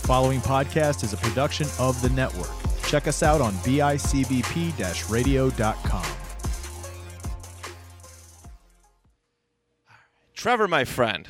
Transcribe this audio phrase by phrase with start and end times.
[0.00, 2.50] The following podcast is a production of the network.
[2.84, 6.06] Check us out on bicbp radio.com.
[10.34, 11.28] Trevor, my friend.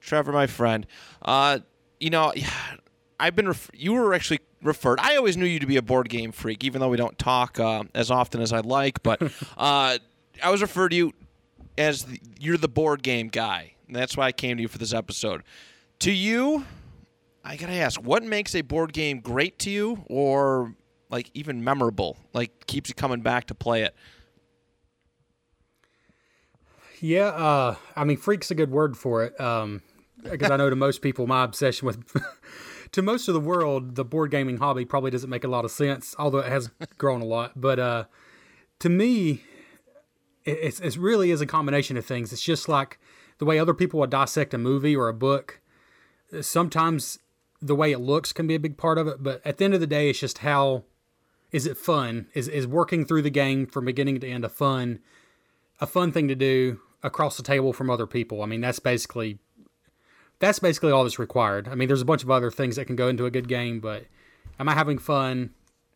[0.00, 0.86] Trevor, my friend.
[1.22, 1.60] Uh,
[2.00, 2.32] you know,
[3.20, 3.48] I've been.
[3.48, 4.98] Ref- you were actually referred.
[5.00, 7.60] I always knew you to be a board game freak, even though we don't talk
[7.60, 9.02] uh, as often as I'd like.
[9.02, 9.22] But
[9.58, 9.98] uh,
[10.42, 11.12] I was referred to you
[11.76, 13.74] as the, you're the board game guy.
[13.86, 15.42] And that's why I came to you for this episode.
[16.00, 16.64] To you,
[17.48, 20.74] I gotta ask, what makes a board game great to you, or
[21.08, 22.18] like even memorable?
[22.34, 23.96] Like keeps you coming back to play it.
[27.00, 29.40] Yeah, uh, I mean, freak's a good word for it.
[29.40, 29.80] Um,
[30.22, 32.04] because I know to most people, my obsession with,
[32.92, 35.70] to most of the world, the board gaming hobby probably doesn't make a lot of
[35.70, 37.58] sense, although it has grown a lot.
[37.58, 38.04] But uh,
[38.80, 39.42] to me,
[40.44, 42.30] it, it really is a combination of things.
[42.30, 42.98] It's just like
[43.38, 45.62] the way other people would dissect a movie or a book.
[46.42, 47.18] Sometimes
[47.60, 49.74] the way it looks can be a big part of it, but at the end
[49.74, 50.84] of the day, it's just how
[51.50, 52.28] is it fun?
[52.34, 55.00] Is is working through the game from beginning to end a fun,
[55.80, 58.42] a fun thing to do across the table from other people?
[58.42, 59.38] I mean, that's basically
[60.38, 61.68] that's basically all that's required.
[61.68, 63.80] I mean, there's a bunch of other things that can go into a good game,
[63.80, 64.04] but
[64.60, 65.50] am I having fun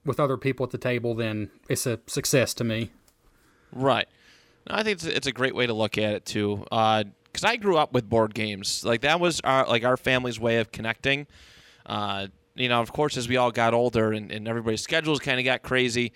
[0.04, 1.14] with other people at the table?
[1.14, 2.90] Then it's a success to me.
[3.72, 4.08] Right.
[4.66, 6.64] I think it's, it's a great way to look at it too.
[6.70, 8.84] Uh, Because I grew up with board games.
[8.84, 11.26] Like that was our like our family's way of connecting.
[11.86, 15.38] Uh, you know, of course, as we all got older and, and everybody's schedules kind
[15.38, 16.12] of got crazy,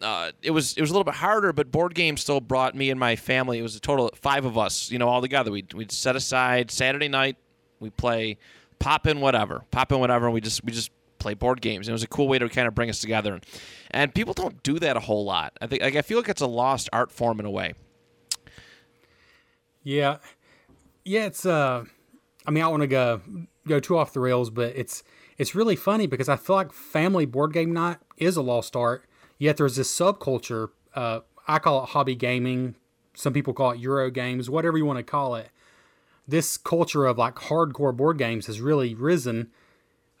[0.00, 1.52] uh, it was it was a little bit harder.
[1.52, 3.58] But board games still brought me and my family.
[3.58, 4.90] It was a total of five of us.
[4.90, 5.50] You know, all together.
[5.50, 7.36] We we'd set aside Saturday night.
[7.80, 8.38] We play
[8.78, 11.88] pop in whatever, pop in whatever, and we just we just play board games.
[11.88, 13.40] And it was a cool way to kind of bring us together.
[13.90, 15.56] And people don't do that a whole lot.
[15.60, 17.74] I think like I feel like it's a lost art form in a way.
[19.82, 20.18] Yeah.
[21.06, 21.84] Yeah, it's uh
[22.46, 23.20] I mean I want to go
[23.66, 25.02] go too off the rails, but it's
[25.38, 29.04] it's really funny because I feel like family board game night is a lost art.
[29.38, 30.70] Yet there's this subculture.
[30.94, 32.74] Uh, I call it hobby gaming.
[33.14, 35.50] Some people call it Euro games, whatever you want to call it.
[36.26, 39.50] This culture of like hardcore board games has really risen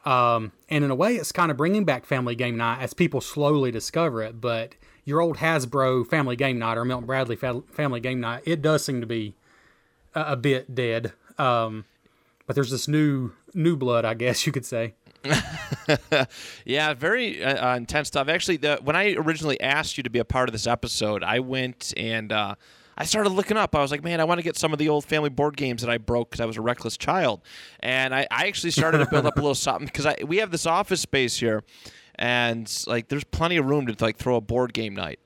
[0.06, 3.20] um, and in a way, it's kind of bringing back Family Game Night as people
[3.20, 4.40] slowly discover it.
[4.40, 8.84] But your old Hasbro Family Game Night or Milton Bradley Family Game Night, it does
[8.84, 9.34] seem to be
[10.16, 11.12] a, bit dead.
[11.38, 11.84] Um,
[12.46, 14.94] but there's this new new blood, I guess you could say.
[16.64, 18.28] yeah, very uh, uh, intense stuff.
[18.28, 21.40] Actually, the, when I originally asked you to be a part of this episode, I
[21.40, 22.54] went and uh,
[22.96, 23.74] I started looking up.
[23.74, 25.82] I was like, man, I want to get some of the old family board games
[25.82, 27.42] that I broke because I was a reckless child.
[27.80, 30.66] And I, I actually started to build up a little something because we have this
[30.66, 31.62] office space here,
[32.14, 35.18] and like there's plenty of room to like throw a board game night.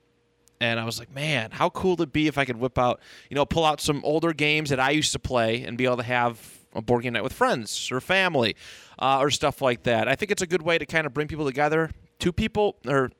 [0.61, 3.01] And I was like, man, how cool would it be if I could whip out,
[3.29, 5.97] you know, pull out some older games that I used to play and be able
[5.97, 8.55] to have a board game night with friends or family
[8.99, 10.07] uh, or stuff like that.
[10.07, 11.89] I think it's a good way to kind of bring people together.
[12.19, 13.11] Two people, or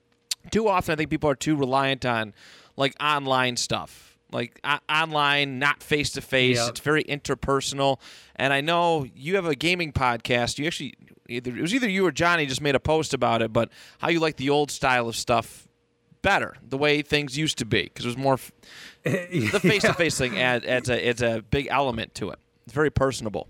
[0.52, 2.36] too often, I think people are too reliant on
[2.78, 6.58] like online stuff like uh, online, not face to face.
[6.70, 8.00] It's very interpersonal.
[8.36, 10.58] And I know you have a gaming podcast.
[10.58, 10.94] You actually,
[11.28, 13.70] either, it was either you or Johnny just made a post about it, but
[14.00, 15.68] how you like the old style of stuff
[16.22, 18.52] better, the way things used to be, because it was more f-
[19.04, 22.40] the face to face thing adds, adds a it's a big element to it.
[22.66, 23.48] It's very personable.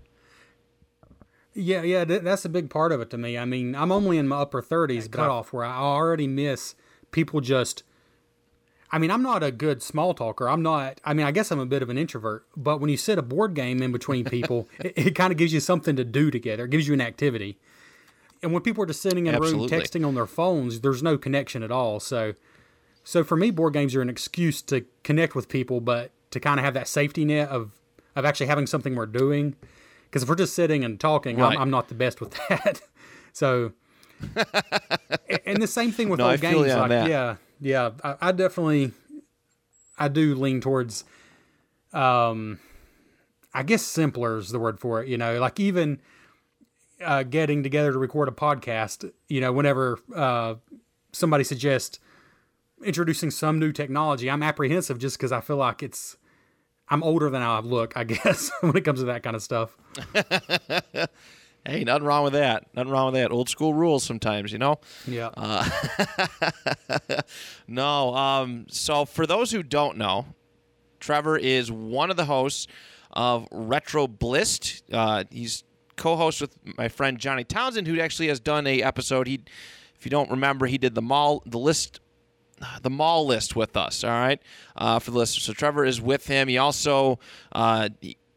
[1.54, 3.36] Yeah, yeah, that's a big part of it to me.
[3.36, 6.74] I mean, I'm only in my upper 30s cutoff where I already miss
[7.10, 7.82] people just
[8.94, 10.48] I mean, I'm not a good small talker.
[10.48, 11.00] I'm not.
[11.02, 12.46] I mean, I guess I'm a bit of an introvert.
[12.54, 15.52] But when you sit a board game in between people, it, it kind of gives
[15.54, 16.66] you something to do together.
[16.66, 17.58] It gives you an activity.
[18.42, 21.16] And when people are just sitting in a room texting on their phones, there's no
[21.16, 22.00] connection at all.
[22.00, 22.34] So,
[23.04, 26.58] so for me, board games are an excuse to connect with people, but to kind
[26.58, 27.72] of have that safety net of
[28.14, 29.56] of actually having something we're doing.
[30.04, 31.54] Because if we're just sitting and talking, right.
[31.54, 32.82] I'm, I'm not the best with that.
[33.32, 33.72] so,
[35.46, 36.68] and the same thing with no, old games.
[36.68, 38.92] Like, yeah yeah, I, I definitely,
[39.96, 41.04] I do lean towards,
[41.92, 42.58] um,
[43.54, 45.08] I guess simpler is the word for it.
[45.08, 46.00] You know, like even
[47.02, 49.10] uh, getting together to record a podcast.
[49.28, 50.56] You know, whenever uh,
[51.12, 52.00] somebody suggests
[52.84, 56.16] introducing some new technology, I'm apprehensive just because I feel like it's
[56.88, 57.96] I'm older than I look.
[57.96, 59.76] I guess when it comes to that kind of stuff.
[61.64, 62.66] Hey, nothing wrong with that.
[62.74, 63.30] Nothing wrong with that.
[63.30, 64.80] Old school rules sometimes, you know?
[65.06, 65.30] Yeah.
[65.36, 65.68] Uh,
[67.68, 68.14] no.
[68.16, 70.26] Um, so, for those who don't know,
[70.98, 72.66] Trevor is one of the hosts
[73.12, 74.82] of Retro Blist.
[74.92, 75.62] Uh, he's
[75.94, 79.28] co host with my friend Johnny Townsend, who actually has done a episode.
[79.28, 79.44] He,
[79.94, 82.00] if you don't remember, he did the mall, the list
[82.82, 84.04] the mall list with us.
[84.04, 84.40] All right,
[84.76, 85.44] uh, for the listeners.
[85.44, 86.48] So Trevor is with him.
[86.48, 87.18] He also
[87.52, 87.88] uh,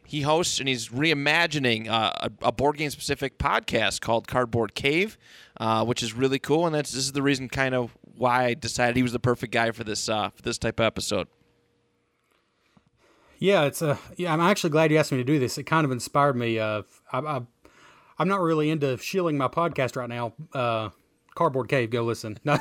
[0.06, 5.18] he hosts and he's reimagining uh, a, board game specific podcast called Cardboard Cave,
[5.58, 6.66] uh, which is really cool.
[6.66, 9.52] And that's this is the reason kind of why I decided he was the perfect
[9.52, 11.28] guy for this uh, for this type of episode.
[13.40, 14.32] Yeah, it's a yeah.
[14.32, 15.58] I'm actually glad you asked me to do this.
[15.58, 16.60] It kind of inspired me.
[16.60, 17.42] Uh, I, I,
[18.18, 20.34] I'm not really into shilling my podcast right now.
[20.54, 20.90] Uh,
[21.36, 22.38] Cardboard Cave, go listen.
[22.46, 22.58] No.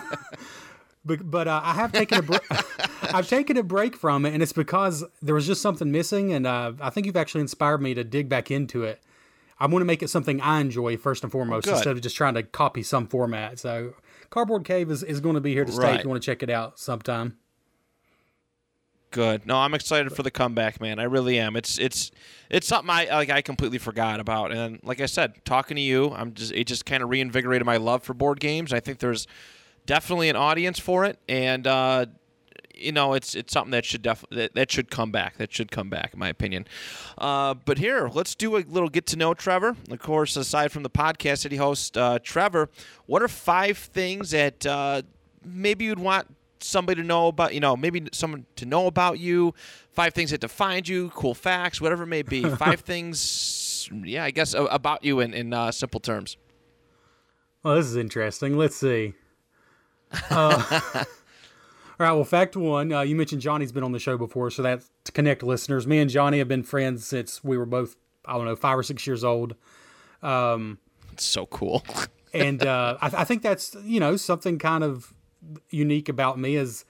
[1.04, 2.40] But but uh, I have taken a break.
[3.14, 6.46] I've taken a break from it, and it's because there was just something missing, and
[6.46, 9.00] uh, I think you've actually inspired me to dig back into it.
[9.58, 11.74] I want to make it something I enjoy first and foremost, Good.
[11.74, 13.58] instead of just trying to copy some format.
[13.60, 13.94] So,
[14.30, 15.98] Cardboard Cave is, is going to be here to stay Right.
[15.98, 17.36] if you want to check it out sometime.
[19.10, 19.46] Good.
[19.46, 20.98] No, I'm excited for the comeback, man.
[20.98, 21.54] I really am.
[21.54, 22.10] It's it's
[22.50, 23.30] it's something I like.
[23.30, 26.84] I completely forgot about, and like I said, talking to you, I'm just it just
[26.84, 28.72] kind of reinvigorated my love for board games.
[28.72, 29.28] I think there's
[29.86, 32.06] definitely an audience for it, and uh,
[32.74, 35.36] you know, it's it's something that should def- that, that should come back.
[35.38, 36.66] That should come back, in my opinion.
[37.16, 39.76] Uh, but here, let's do a little get to know Trevor.
[39.90, 42.68] Of course, aside from the podcast that he hosts, uh, Trevor,
[43.06, 45.02] what are five things that uh,
[45.44, 47.54] maybe you'd want somebody to know about?
[47.54, 49.54] You know, maybe someone to know about you.
[49.92, 52.42] Five things that defined you, cool facts, whatever it may be.
[52.56, 56.36] Five things, yeah, I guess about you in in uh, simple terms.
[57.62, 58.58] Well, this is interesting.
[58.58, 59.14] Let's see.
[60.30, 61.04] Uh, all
[61.98, 62.12] right.
[62.12, 65.12] Well, fact one, uh, you mentioned Johnny's been on the show before, so that's to
[65.12, 65.86] connect listeners.
[65.86, 68.82] Me and Johnny have been friends since we were both, I don't know, five or
[68.82, 69.54] six years old.
[71.12, 71.84] It's so cool.
[72.34, 75.14] and uh, I, I think that's you know something kind of
[75.70, 76.84] unique about me is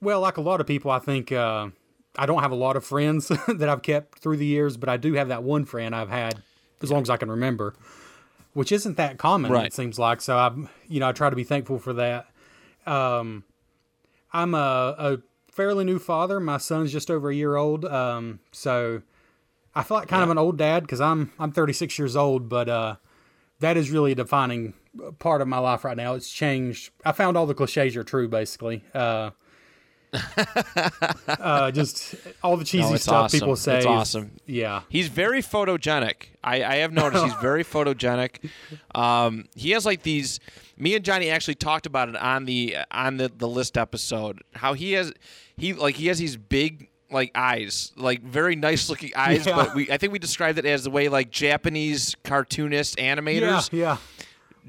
[0.00, 1.68] well like a lot of people i think uh,
[2.16, 4.96] i don't have a lot of friends that i've kept through the years but i
[4.96, 6.42] do have that one friend i've had
[6.82, 7.74] as long as i can remember
[8.54, 9.66] which isn't that common Right.
[9.66, 12.26] it seems like so i'm you know i try to be thankful for that
[12.86, 13.44] um,
[14.32, 15.18] i'm a, a
[15.52, 19.02] fairly new father my son's just over a year old um, so
[19.74, 22.68] i feel like kind of an old dad because i'm i'm 36 years old but
[22.68, 22.96] uh,
[23.60, 24.74] that is really a defining
[25.18, 26.14] part of my life right now.
[26.14, 26.90] It's changed.
[27.04, 28.82] I found all the cliches are true, basically.
[28.92, 29.30] Uh,
[31.28, 33.40] uh, just all the cheesy No, stuff awesome.
[33.40, 33.78] people say.
[33.78, 34.32] It's awesome.
[34.46, 34.82] Yeah.
[34.88, 36.28] He's very photogenic.
[36.42, 38.50] I, I have noticed he's very photogenic.
[38.94, 40.40] Um, he has like these.
[40.76, 44.42] Me and Johnny actually talked about it on the on the, the list episode.
[44.54, 45.12] How he has
[45.56, 49.46] he like he has these big like eyes, like very nice looking eyes.
[49.46, 49.56] Yeah.
[49.56, 53.16] But we I think we described it as the way like Japanese cartoonists Yeah.
[53.16, 53.98] animators Yeah.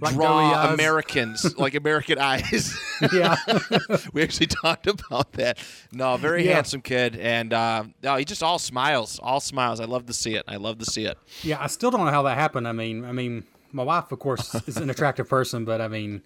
[0.01, 0.74] Like draw.
[0.74, 2.77] Americans like American eyes.
[3.13, 3.36] Yeah.
[4.13, 5.57] we actually talked about that.
[5.92, 6.53] No, very Yeah.
[6.56, 9.80] handsome kid, and uh, no, he just all smiles, all smiles.
[9.80, 10.44] I love to see it.
[10.48, 11.18] I love to see it.
[11.42, 11.57] yeah.
[11.59, 12.68] I still don't know how that happened.
[12.68, 16.21] I mean, I mean, my wife, of course, is an attractive person, but I mean,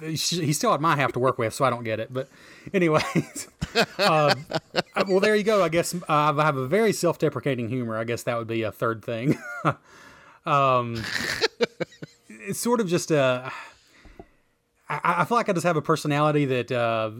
[0.00, 2.12] he's still at my half to work with, so I don't get it.
[2.12, 2.28] But
[2.72, 3.48] anyways,
[3.98, 4.36] uh,
[5.08, 5.64] well, there you go.
[5.64, 7.96] I guess uh, I have a very self-deprecating humor.
[7.98, 9.36] I guess that would be a third thing.
[10.46, 11.02] um,
[12.46, 13.50] it's sort of just a.
[14.88, 17.10] I, I feel like I just have a personality that, uh,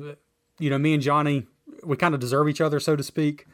[0.59, 1.47] you know, me and Johnny,
[1.83, 3.47] we kind of deserve each other, so to speak.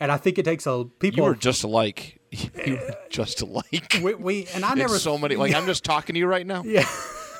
[0.00, 1.18] And I think it takes a people.
[1.18, 2.20] You were just alike.
[2.66, 4.00] You were just alike.
[4.02, 5.36] we, we and I It's never so many.
[5.36, 6.62] Like I'm just talking to you right now.
[6.64, 6.86] Yeah.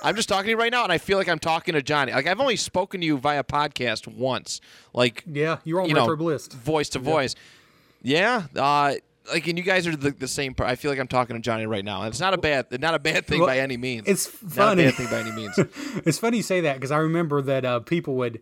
[0.02, 2.12] I'm just talking to you right now, and I feel like I'm talking to Johnny.
[2.12, 4.60] Like I've only spoken to you via podcast once.
[4.94, 6.46] Like Yeah, you're on you know, bliss.
[6.46, 7.34] voice to voice.
[8.02, 8.44] Yeah.
[8.54, 8.94] Uh,
[9.30, 10.54] like, and you guys are the, the same.
[10.54, 12.02] Per- I feel like I'm talking to Johnny right now.
[12.02, 14.06] And it's not a bad, not a bad thing Well, by any means.
[14.06, 14.56] it's funny.
[14.56, 15.58] not a bad thing by any means.
[16.06, 18.40] It's funny you say that because I remember that uh, people would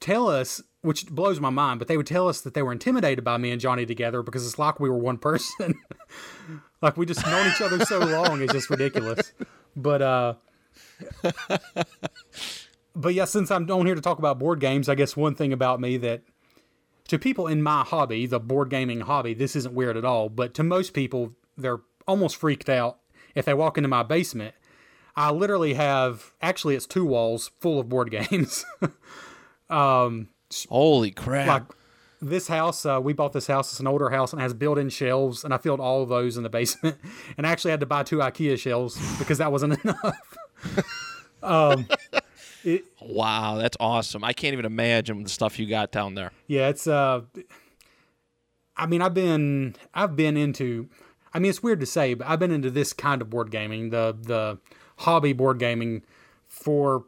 [0.00, 3.22] tell us, which blows my mind, but they would tell us that they were intimidated
[3.24, 5.74] by me and Johnny together because it's like we were one person.
[6.82, 9.32] like we just known each other so long, it's just ridiculous.
[9.76, 10.34] But uh,
[12.96, 15.52] but yeah, since I'm on here to talk about board games, I guess one thing
[15.52, 16.22] about me that
[17.10, 20.28] to people in my hobby, the board gaming hobby, this isn't weird at all.
[20.28, 22.98] But to most people, they're almost freaked out
[23.34, 24.54] if they walk into my basement.
[25.16, 28.64] I literally have actually it's two walls full of board games.
[30.68, 31.48] Holy crap!
[31.48, 31.62] like
[32.22, 33.72] this house, uh, we bought this house.
[33.72, 36.36] It's an older house and it has built-in shelves, and I filled all of those
[36.36, 36.96] in the basement.
[37.36, 39.82] And I actually had to buy two IKEA shelves because that wasn't
[41.42, 42.19] enough.
[43.00, 44.24] Wow, that's awesome.
[44.24, 46.32] I can't even imagine the stuff you got down there.
[46.46, 47.22] Yeah, it's uh
[48.76, 50.88] I mean, I've been I've been into
[51.32, 53.90] I mean, it's weird to say, but I've been into this kind of board gaming,
[53.90, 54.58] the the
[54.98, 56.02] hobby board gaming
[56.46, 57.04] for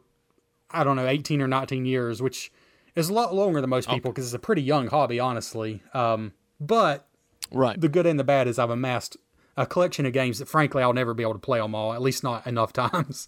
[0.71, 2.51] I don't know, 18 or 19 years, which
[2.95, 5.81] is a lot longer than most people because it's a pretty young hobby, honestly.
[5.93, 7.07] Um, but
[7.51, 7.79] Right.
[7.79, 9.17] the good and the bad is I've amassed
[9.55, 12.01] a collection of games that frankly I'll never be able to play them all, at
[12.01, 13.27] least not enough times.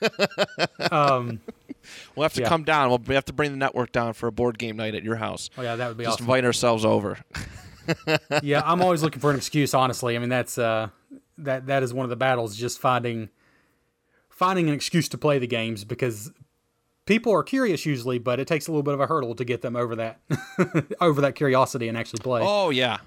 [0.00, 1.38] We'll
[2.24, 2.48] have to Yeah.
[2.48, 2.88] come down.
[2.88, 5.16] We'll we have to bring the network down for a board game night at your
[5.16, 5.50] house.
[5.56, 6.24] Oh yeah, that would be Just awesome.
[6.24, 7.18] invite ourselves over.
[8.42, 9.74] yeah, I'm always looking for an excuse.
[9.74, 10.88] Honestly, I mean that's uh,
[11.38, 12.56] that that is one of the battles.
[12.56, 13.28] Just finding
[14.28, 16.32] finding an excuse to play the games because
[17.06, 19.62] people are curious usually, but it takes a little bit of a hurdle to get
[19.62, 20.20] them over that
[21.00, 22.42] over that curiosity and actually play.
[22.44, 22.98] Oh yeah.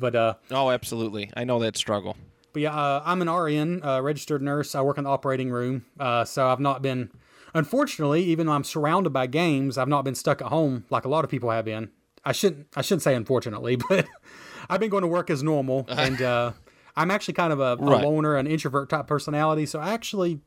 [0.00, 1.30] But uh, oh, absolutely.
[1.36, 2.16] I know that struggle.
[2.54, 4.76] But yeah, uh, I'm an RN, uh, registered nurse.
[4.76, 7.10] I work in the operating room, uh, so I've not been.
[7.52, 11.08] Unfortunately, even though I'm surrounded by games, I've not been stuck at home like a
[11.08, 11.90] lot of people have been.
[12.24, 12.68] I shouldn't.
[12.76, 14.06] I shouldn't say unfortunately, but
[14.70, 16.52] I've been going to work as normal, and uh,
[16.96, 18.04] I'm actually kind of a, right.
[18.04, 19.66] a loner, an introvert type personality.
[19.66, 20.40] So I actually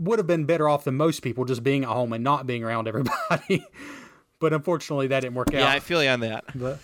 [0.00, 2.64] would have been better off than most people just being at home and not being
[2.64, 3.64] around everybody.
[4.40, 5.60] but unfortunately, that didn't work out.
[5.60, 6.44] Yeah, I feel you on that.
[6.56, 6.80] But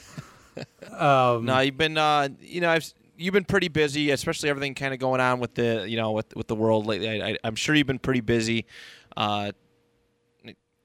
[0.93, 4.95] um, no, you've been, uh, you know, I've you've been pretty busy, especially everything kind
[4.95, 7.23] of going on with the, you know, with with the world lately.
[7.23, 8.67] I, am sure you've been pretty busy.
[9.17, 9.53] Uh,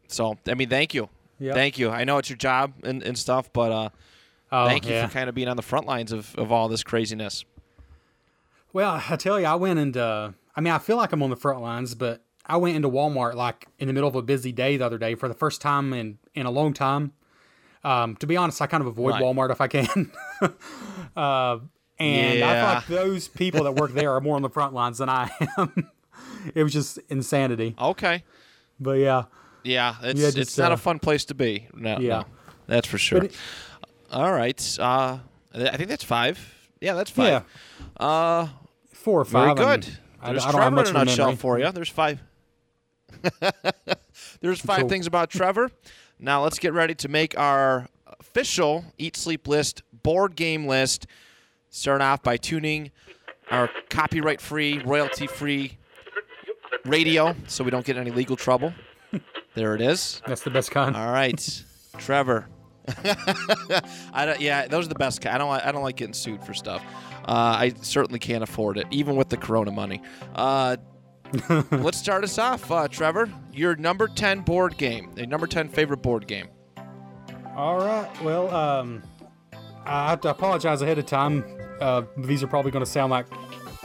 [0.08, 1.56] so, I mean, thank you, yep.
[1.56, 1.90] thank you.
[1.90, 3.90] I know it's your job and, and stuff, but uh,
[4.52, 5.08] oh, thank you yeah.
[5.08, 7.46] for kind of being on the front lines of, of all this craziness.
[8.72, 11.30] Well, I tell you, I went and uh, I mean, I feel like I'm on
[11.30, 14.52] the front lines, but I went into Walmart like in the middle of a busy
[14.52, 17.14] day the other day for the first time in in a long time.
[17.84, 19.24] Um, to be honest, I kind of avoid right.
[19.24, 20.12] Walmart if I can.
[21.16, 21.60] uh,
[22.00, 22.78] and yeah.
[22.78, 25.10] I feel like those people that work there are more on the front lines than
[25.10, 25.90] I am.
[26.56, 27.76] it was just insanity.
[27.80, 28.24] Okay.
[28.80, 29.24] But yeah.
[29.64, 31.68] Yeah, it's yeah, just, it's not uh, a fun place to be.
[31.74, 32.26] No, yeah, no,
[32.68, 33.24] that's for sure.
[33.24, 33.36] It,
[34.12, 35.18] All right, uh,
[35.56, 36.54] I think that's five.
[36.80, 37.44] Yeah, that's five.
[38.00, 38.06] Yeah.
[38.06, 38.48] Uh,
[39.06, 39.56] Four or five.
[39.56, 39.88] Very good.
[40.20, 41.72] I There's I, I Trevor in a nutshell for you.
[41.72, 42.24] There's five.
[44.42, 44.90] There's five cool.
[44.90, 45.70] things about Trevor.
[46.20, 47.88] Now let's get ready to make our
[48.20, 51.06] official Eat Sleep List board game list.
[51.76, 52.90] Start off by tuning
[53.52, 55.78] our copyright free, royalty free
[56.86, 58.74] radio so we don't get any legal trouble.
[59.56, 60.22] there it is.
[60.26, 60.96] That's the best kind.
[60.96, 61.64] All right,
[61.98, 62.48] Trevor.
[64.14, 65.26] I don't, yeah, those are the best.
[65.26, 65.50] I don't.
[65.50, 66.82] I don't like getting sued for stuff.
[67.28, 70.02] Uh, I certainly can't afford it, even with the Corona money.
[70.34, 70.78] Uh,
[71.72, 73.30] let's start us off, uh, Trevor.
[73.52, 76.48] Your number ten board game, a number ten favorite board game.
[77.54, 78.10] All right.
[78.24, 79.04] Well, um,
[79.86, 81.44] I have to apologize ahead of time.
[81.80, 83.26] Uh, these are probably going to sound like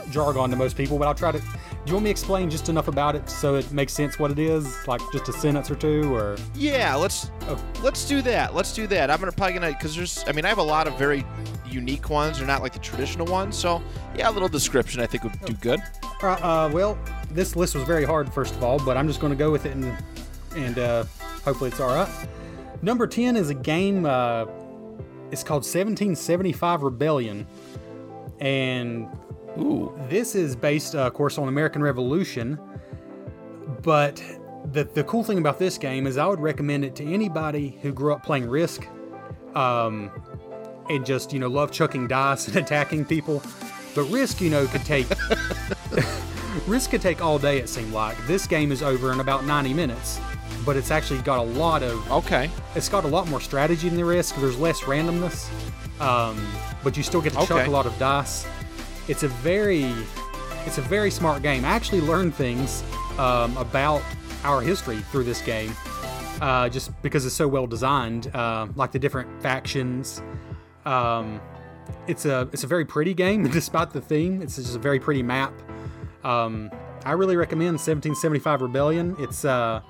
[0.09, 1.39] jargon to most people, but I'll try to.
[1.39, 1.45] Do
[1.87, 4.37] you want me to explain just enough about it so it makes sense what it
[4.37, 6.37] is, like just a sentence or two, or?
[6.53, 7.63] Yeah, let's oh.
[7.81, 8.53] let's do that.
[8.53, 9.09] Let's do that.
[9.09, 10.23] I'm gonna probably gonna because there's.
[10.27, 11.25] I mean, I have a lot of very
[11.65, 12.37] unique ones.
[12.37, 13.57] They're not like the traditional ones.
[13.57, 13.81] So
[14.15, 15.79] yeah, a little description I think would do good.
[16.21, 16.41] All right.
[16.43, 16.99] Uh, well,
[17.31, 19.65] this list was very hard first of all, but I'm just going to go with
[19.65, 19.97] it and
[20.55, 21.05] and uh,
[21.43, 22.27] hopefully it's all right.
[22.81, 24.05] Number ten is a game.
[24.05, 24.45] Uh,
[25.31, 27.47] it's called 1775 Rebellion,
[28.41, 29.07] and
[29.57, 29.97] Ooh.
[30.09, 32.59] this is based, uh, of course, on American Revolution.
[33.81, 34.21] But
[34.73, 37.93] the the cool thing about this game is I would recommend it to anybody who
[37.93, 38.85] grew up playing Risk.
[39.55, 40.11] Um,
[40.89, 43.41] and just you know love chucking dice and attacking people.
[43.95, 45.07] But Risk, you know, could take
[46.67, 47.59] Risk could take all day.
[47.59, 50.19] It seemed like this game is over in about 90 minutes,
[50.65, 52.49] but it's actually got a lot of okay.
[52.75, 54.35] It's got a lot more strategy than the Risk.
[54.35, 55.49] There's less randomness,
[55.99, 56.37] um,
[56.83, 57.47] but you still get to okay.
[57.47, 58.45] chuck a lot of dice.
[59.07, 59.93] It's a very
[60.65, 61.65] it's a very smart game.
[61.65, 62.83] I actually learned things
[63.17, 64.01] um, about
[64.43, 65.73] our history through this game,
[66.39, 70.21] uh, just because it's so well designed, uh, like the different factions.
[70.85, 71.41] Um,
[72.07, 74.41] it's a it's a very pretty game, despite the theme.
[74.41, 75.53] It's just a very pretty map.
[76.23, 76.71] Um,
[77.05, 79.15] I really recommend 1775 Rebellion.
[79.19, 79.81] It's uh,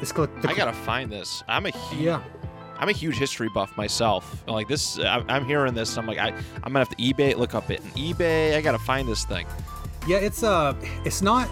[0.00, 1.42] it's the, I gotta find this.
[1.48, 2.22] I'm a huge, yeah.
[2.82, 4.42] I'm a huge history buff myself.
[4.48, 5.96] Like this, I'm hearing this.
[5.96, 6.30] I'm like, I,
[6.64, 7.80] I'm gonna have to eBay look up it.
[7.80, 9.46] And eBay, I gotta find this thing.
[10.08, 10.74] Yeah, it's uh,
[11.04, 11.48] it's not.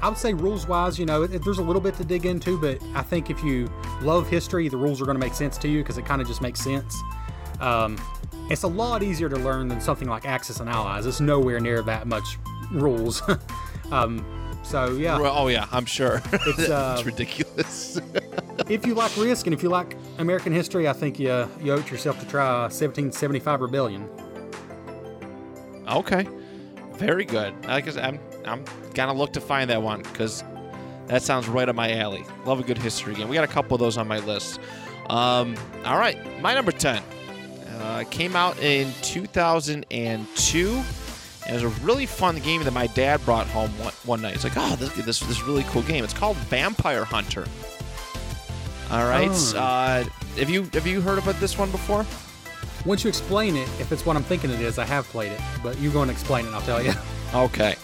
[0.00, 2.56] I would say rules wise, you know, it, there's a little bit to dig into,
[2.56, 3.68] but I think if you
[4.00, 6.28] love history, the rules are going to make sense to you because it kind of
[6.28, 6.96] just makes sense.
[7.58, 7.98] Um,
[8.48, 11.04] it's a lot easier to learn than something like Axis and Allies.
[11.04, 12.38] It's nowhere near that much
[12.70, 13.22] rules.
[13.90, 14.24] um,
[14.62, 15.18] so yeah.
[15.20, 16.22] Oh yeah, I'm sure.
[16.32, 17.98] It's, uh, it's ridiculous.
[18.68, 21.28] if you like Risk and if you like American history, I think you
[21.60, 24.08] you owe it yourself to try 1775 Rebellion.
[25.88, 26.26] Okay,
[26.92, 27.54] very good.
[27.66, 30.44] I said, I'm I'm gonna look to find that one because
[31.06, 32.24] that sounds right up my alley.
[32.44, 33.28] Love a good history game.
[33.28, 34.60] We got a couple of those on my list.
[35.10, 37.02] Um, all right, my number ten
[37.80, 40.84] uh, came out in 2002.
[41.46, 44.34] And it was a really fun game that my dad brought home one, one night.
[44.34, 46.02] It's like, oh, this, this this really cool game.
[46.02, 47.44] It's called Vampire Hunter.
[48.90, 49.30] All right.
[49.32, 49.58] Oh.
[49.58, 50.04] Uh,
[50.38, 52.04] have you have you heard about this one before?
[52.84, 55.40] Once you explain it, if it's what I'm thinking it is, I have played it.
[55.62, 56.92] But you go and explain it, I'll tell you.
[57.34, 57.74] Okay.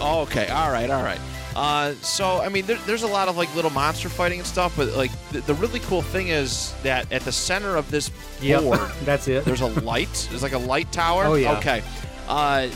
[0.00, 0.48] Okay.
[0.48, 0.88] All right.
[0.88, 1.20] All right.
[1.54, 4.74] Uh, so I mean, there, there's a lot of like little monster fighting and stuff,
[4.76, 8.62] but like the, the really cool thing is that at the center of this Yep,
[8.62, 9.44] board, that's it.
[9.44, 10.26] there's a light.
[10.30, 11.24] There's like a light tower.
[11.24, 11.58] Oh, yeah.
[11.58, 11.82] Okay.
[12.26, 12.68] Uh,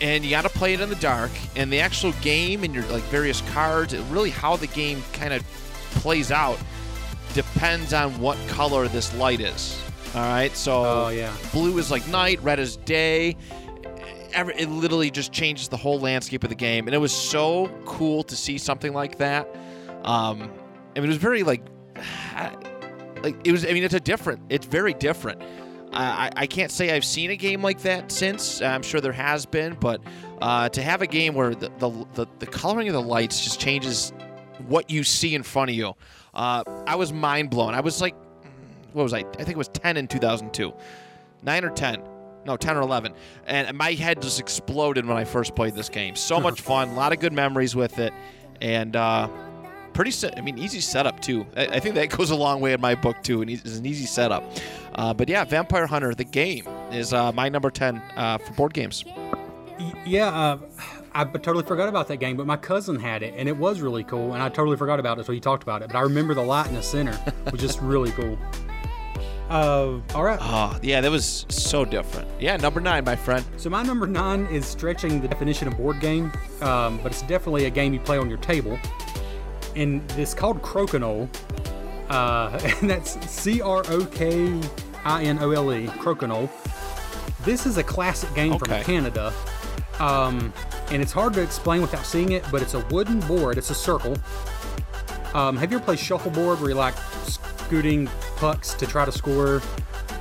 [0.00, 1.30] and you got to play it in the dark.
[1.56, 5.42] And the actual game and your like various cards, really how the game kind of
[6.04, 6.58] plays out
[7.32, 9.80] depends on what color this light is.
[10.14, 10.54] All right.
[10.54, 11.34] So Oh, yeah.
[11.50, 13.36] blue is like night, red is day.
[14.34, 17.68] Every, it literally just changes the whole landscape of the game, and it was so
[17.86, 19.48] cool to see something like that.
[20.04, 20.42] Um,
[20.94, 21.62] I mean, it was very like,
[23.22, 23.64] like it was.
[23.64, 24.40] I mean, it's a different.
[24.48, 25.40] It's very different.
[25.92, 28.60] I, I- I can't say I've seen a game like that since.
[28.60, 30.00] I'm sure there has been, but
[30.42, 33.60] uh, to have a game where the, the the the coloring of the lights just
[33.60, 34.12] changes
[34.66, 35.94] what you see in front of you,
[36.34, 37.74] uh, I was mind blown.
[37.74, 38.14] I was like,
[38.92, 39.18] what was I?
[39.18, 40.72] I think it was 10 in 2002,
[41.42, 42.02] nine or 10.
[42.46, 43.14] No, 10 or 11.
[43.46, 46.14] And my head just exploded when I first played this game.
[46.14, 48.12] So much fun, a lot of good memories with it,
[48.60, 49.28] and uh,
[49.94, 50.10] pretty.
[50.10, 51.46] Se- I mean, easy setup too.
[51.56, 53.40] I, I think that goes a long way in my book too.
[53.40, 54.44] And it's an easy setup.
[54.94, 58.74] Uh, but yeah, Vampire Hunter, the game, is uh, my number 10 uh, for board
[58.74, 59.04] games.
[60.04, 60.58] Yeah, uh,
[61.16, 64.02] I totally forgot about that game, but my cousin had it, and it was really
[64.02, 64.34] cool.
[64.34, 65.88] And I totally forgot about it, so he talked about it.
[65.88, 67.16] But I remember the light in the center,
[67.52, 68.36] was just really cool.
[69.48, 70.38] Uh, all right.
[70.40, 72.26] Oh, yeah, that was so different.
[72.40, 73.44] Yeah, number nine, my friend.
[73.58, 77.66] So my number nine is stretching the definition of board game, um, but it's definitely
[77.66, 78.78] a game you play on your table,
[79.76, 81.28] and it's called Crokinole,
[82.08, 84.60] uh, and that's C R O K
[85.04, 86.48] I N O L E, Crokinole.
[87.44, 88.76] This is a classic game Okay.
[88.78, 89.32] from Canada,
[90.00, 90.52] um,
[90.90, 93.58] and it's hard to explain without seeing it, but it's a wooden board.
[93.58, 94.16] It's a circle.
[95.34, 99.60] Um, have you ever played shuffleboard where you're like scooting pucks to try to score?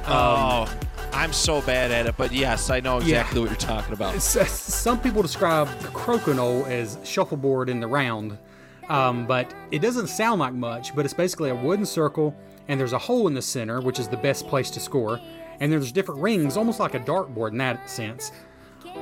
[0.07, 0.71] oh,
[1.13, 3.19] I'm so bad at it, but yes, I know Yeah.
[3.19, 4.19] exactly what you're talking about.
[4.21, 8.37] Some people describe crokinole as shuffleboard in the round,
[8.89, 10.95] um, but it doesn't sound like much.
[10.95, 12.35] But it's basically a wooden circle,
[12.67, 15.19] and there's a hole in the center, which is the best place to score.
[15.59, 18.31] And there's different rings, almost like a dartboard in that sense.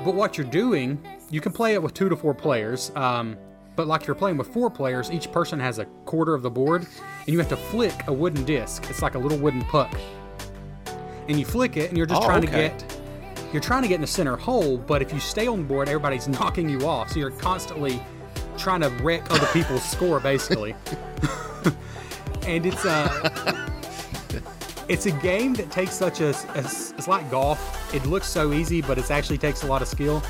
[0.03, 2.91] But what you're doing, you can play it with two to four players.
[2.95, 3.37] Um,
[3.75, 6.81] but like you're playing with four players, each person has a quarter of the board,
[7.19, 8.85] and you have to flick a wooden disc.
[8.89, 9.93] It's like a little wooden puck,
[11.29, 12.69] and you flick it, and you're just Oh, trying okay.
[12.69, 12.97] to get
[13.53, 16.27] you're trying to get in the center hole, but if you stay on board, everybody's
[16.39, 17.11] knocking you off.
[17.11, 18.01] So you're constantly
[18.57, 20.73] trying to wreck other people's score, basically.
[22.47, 23.69] and it's uh,
[24.91, 27.93] it's a game that takes such a, a- it's like golf.
[27.95, 30.21] It looks so easy, but it actually takes a lot of skill.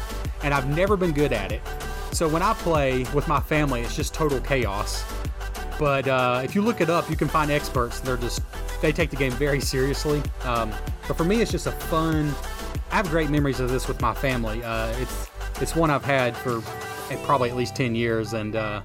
[0.43, 1.62] And I've never been good at it.
[2.12, 5.04] So when I play with my family, it's just total chaos.
[5.80, 8.00] But uh, if you look it up, you can find experts.
[8.02, 8.43] They're just
[8.82, 10.21] they take the game very seriously.
[10.43, 10.71] Um,
[11.08, 12.32] but for me, it's just a fun.
[12.91, 14.63] I have great memories of this with my family.
[14.63, 15.28] Uh, it's
[15.60, 16.60] it's one I've had for
[17.10, 18.82] eh, probably at least ten years, and uh,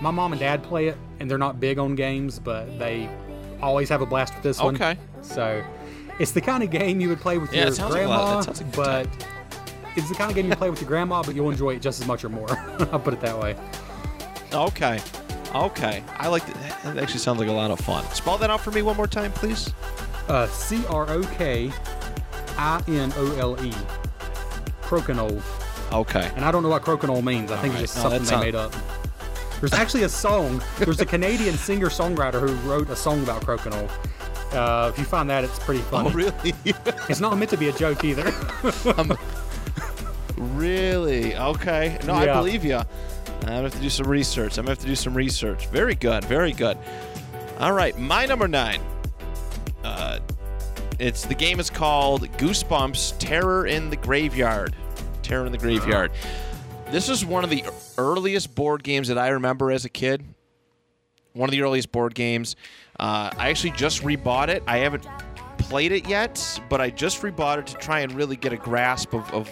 [0.00, 3.10] my mom and dad play it, and they're not big on games, but they
[3.62, 4.74] always have a blast with this one.
[4.74, 4.96] Okay.
[5.22, 5.64] So
[6.18, 9.08] it's the kind of game you would play with Yeah, your like grandma, like but
[9.96, 12.00] it's the kind of game you play with your grandma, but you'll enjoy it just
[12.00, 12.50] as much or more.
[12.92, 13.56] I'll put it that way.
[14.52, 15.00] Okay.
[15.54, 16.02] Okay.
[16.16, 16.82] I like that.
[16.84, 18.04] That actually sounds like a lot of fun.
[18.12, 19.72] Spell that out for me one more time, please.
[20.28, 21.72] Uh, C R O K
[22.56, 23.72] I N O L E.
[24.82, 25.42] Crokinole.
[25.92, 26.30] Okay.
[26.36, 27.50] And I don't know what crokinole means.
[27.50, 27.82] I think right.
[27.82, 28.74] it's just No, something they made up.
[29.60, 30.62] There's actually a song.
[30.78, 33.90] There's a Canadian singer songwriter who wrote a song about crokinole.
[34.52, 36.10] Uh, if you find that, it's pretty funny.
[36.10, 36.54] Oh, really?
[37.08, 38.32] It's not meant to be a joke either.
[40.36, 41.36] really?
[41.36, 41.98] Okay.
[42.06, 42.76] No, I believe you.
[42.76, 44.58] I'm gonna have to do some research.
[44.58, 45.66] I'm gonna have to do some research.
[45.68, 46.24] Very good.
[46.24, 46.76] Very good.
[47.58, 47.98] All right.
[47.98, 48.80] My number nine.
[49.82, 50.18] Uh,
[50.98, 54.74] it's the game is called Goosebumps: Terror in the Graveyard.
[55.22, 56.10] Terror in the Graveyard.
[56.90, 57.64] This is one of the
[57.98, 60.24] earliest board games that I remember as a kid.
[61.34, 62.56] One of the earliest board games.
[62.98, 64.62] Uh, I actually just rebought it.
[64.66, 65.06] I haven't
[65.58, 69.12] played it yet, but I just rebought it to try and really get a grasp
[69.12, 69.48] of, of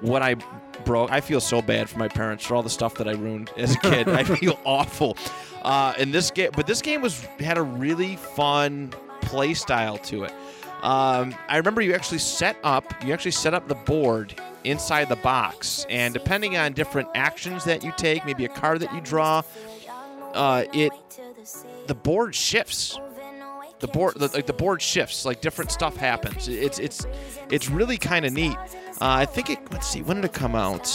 [0.00, 0.36] what I
[0.84, 1.10] broke.
[1.10, 3.74] I feel so bad for my parents for all the stuff that I ruined as
[3.74, 4.08] a kid.
[4.08, 5.16] I feel awful.
[5.62, 8.92] Uh, and this game, but this game was had a really fun
[9.22, 10.32] play style to it.
[10.82, 14.34] Um, I remember you actually set up you actually set up the board
[14.64, 18.94] inside the box, and depending on different actions that you take, maybe a card that
[18.94, 19.42] you draw,
[20.34, 20.92] uh, it
[21.86, 22.98] the board shifts.
[23.78, 26.48] The board the, like the board shifts like different stuff happens.
[26.48, 27.06] It's it's
[27.50, 28.56] it's really kind of neat.
[28.98, 30.88] Uh, i think it let's see when did it come out?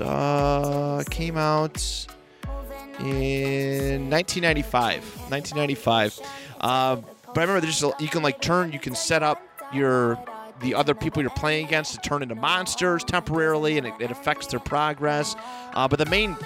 [0.00, 1.82] Uh came out
[3.00, 6.20] in 1995 1995
[6.60, 6.96] uh,
[7.38, 9.40] but i remember there's a, you can like turn you can set up
[9.72, 10.18] your
[10.60, 14.48] the other people you're playing against to turn into monsters temporarily, and it, it affects
[14.48, 15.36] their progress.
[15.72, 16.36] Uh, but the main,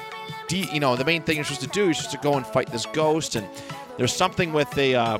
[0.49, 2.47] de- you know, the main thing you're supposed to do is just to go and
[2.47, 3.49] fight this ghost, and
[3.97, 4.95] there's something with a.
[4.95, 5.19] Uh,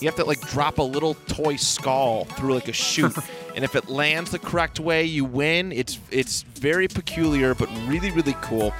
[0.00, 3.16] you have to like drop a little toy skull through like a chute,
[3.54, 5.72] and if it lands the correct way, you win.
[5.72, 8.74] It's it's very peculiar, but really really cool.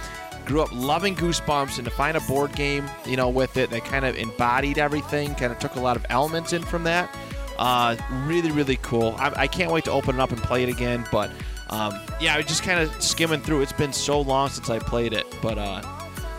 [0.47, 3.85] Grew up loving Goosebumps, and to find a board game, you know, with it that
[3.85, 7.15] kind of embodied everything, kind of took a lot of elements in from that.
[7.59, 9.15] Uh, really really cool.
[9.19, 11.07] I, I can't wait to open it up and play it again.
[11.13, 11.31] But
[11.71, 13.63] um, yeah, I was just kind of skimming through.
[13.63, 15.59] It's been so long since I played it, but.
[15.59, 15.83] Uh,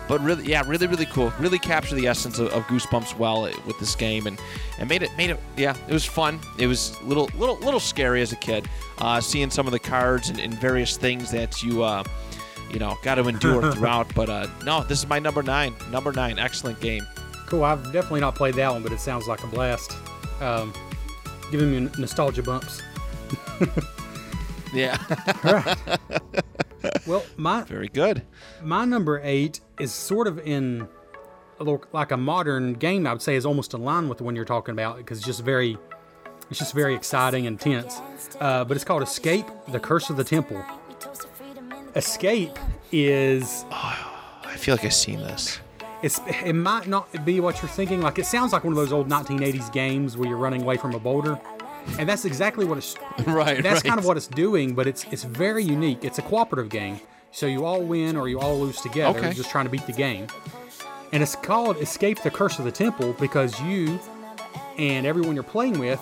[0.07, 1.31] but really, yeah, really, really cool.
[1.39, 4.39] Really captured the essence of, of Goosebumps well with this game, and
[4.77, 5.39] and made it made it.
[5.55, 6.39] Yeah, it was fun.
[6.59, 10.29] It was little little little scary as a kid, uh, seeing some of the cards
[10.29, 11.83] and, and various things that you.
[11.83, 12.03] Uh,
[12.71, 14.13] you know, got to endure throughout.
[14.15, 15.73] But uh, no, this is my number nine.
[15.91, 17.06] Number nine, excellent game.
[17.45, 17.63] Cool.
[17.63, 19.95] I've definitely not played that one, but it sounds like a blast.
[20.41, 20.73] Um,
[21.52, 22.82] giving me nostalgia bumps.
[24.73, 24.97] yeah.
[25.43, 25.78] right.
[27.06, 28.23] well, my very good.
[28.63, 30.88] My number eight is sort of in
[31.60, 33.06] a little, like a modern game.
[33.06, 35.28] I would say is almost in line with the one you're talking about because it's
[35.28, 35.78] just very,
[36.49, 37.99] it's just very exciting and tense.
[38.39, 40.63] Uh, but it's called Escape: The Curse of the Temple.
[41.95, 42.58] Escape
[42.91, 43.65] is.
[43.71, 45.60] Oh, I feel like I've seen this.
[46.01, 48.01] It's, it might not be what you're thinking.
[48.01, 50.93] Like it sounds like one of those old 1980s games where you're running away from
[50.95, 51.39] a boulder,
[51.97, 52.95] and that's exactly what it's.
[53.27, 53.62] right.
[53.63, 53.84] That's right.
[53.84, 56.03] kind of what it's doing, but it's it's very unique.
[56.03, 56.99] It's a cooperative game,
[57.32, 59.34] so you all win or you all lose together, Okay.
[59.34, 60.27] just trying to beat the game.
[61.13, 63.99] And it's called Escape the Curse of the Temple because you
[64.79, 66.01] and everyone you're playing with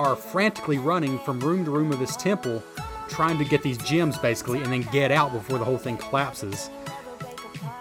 [0.00, 2.62] are frantically running from room to room of this temple,
[3.08, 6.70] trying to get these gems basically, and then get out before the whole thing collapses.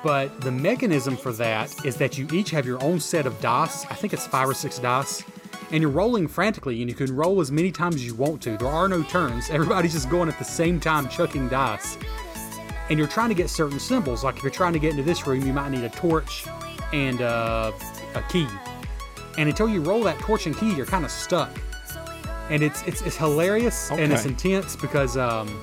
[0.03, 3.85] But the mechanism for that is that you each have your own set of dice.
[3.85, 5.23] I think it's five or six dice.
[5.71, 8.57] And you're rolling frantically, and you can roll as many times as you want to.
[8.57, 9.49] There are no turns.
[9.51, 11.97] Everybody's just going at the same time, chucking dice.
[12.89, 14.23] And you're trying to get certain symbols.
[14.23, 16.45] Like if you're trying to get into this room, you might need a torch
[16.93, 17.73] and uh,
[18.15, 18.47] a key.
[19.37, 21.51] And until you roll that torch and key, you're kind of stuck.
[22.49, 25.61] And it's it's, it's hilarious and it's intense because um,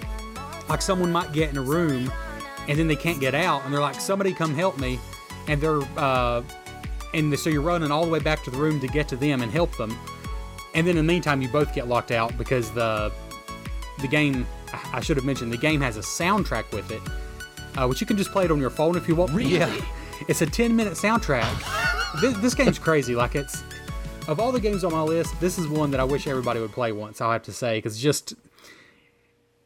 [0.69, 2.13] like someone might get in a room
[2.69, 4.99] and then they can't get out and they're like somebody come help me.
[5.47, 6.43] And they're uh,
[7.13, 9.43] and so you're running all the way back to the room to get to them
[9.43, 9.97] and help them.
[10.75, 13.13] And then in the meantime you both get locked out because the
[14.01, 14.47] the game
[14.93, 17.01] I should have mentioned the game has a soundtrack with it
[17.77, 19.33] uh, which you can just play it on your phone if you want.
[19.33, 19.59] Really?
[19.59, 19.75] yeah.
[20.29, 22.21] It's a 10 minute soundtrack.
[22.21, 23.17] This, this game's crazy.
[23.17, 23.65] Like it's
[24.29, 26.73] of all the games on my list this is one that i wish everybody would
[26.73, 28.35] play once i'll have to say because just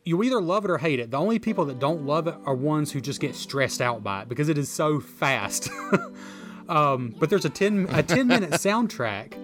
[0.08, 1.10] you either love it or hate it.
[1.10, 4.22] The only people that don't love it are ones who just get stressed out by
[4.22, 5.68] it because it is so fast.
[6.68, 9.34] um, but there's a 10 a 10 minute soundtrack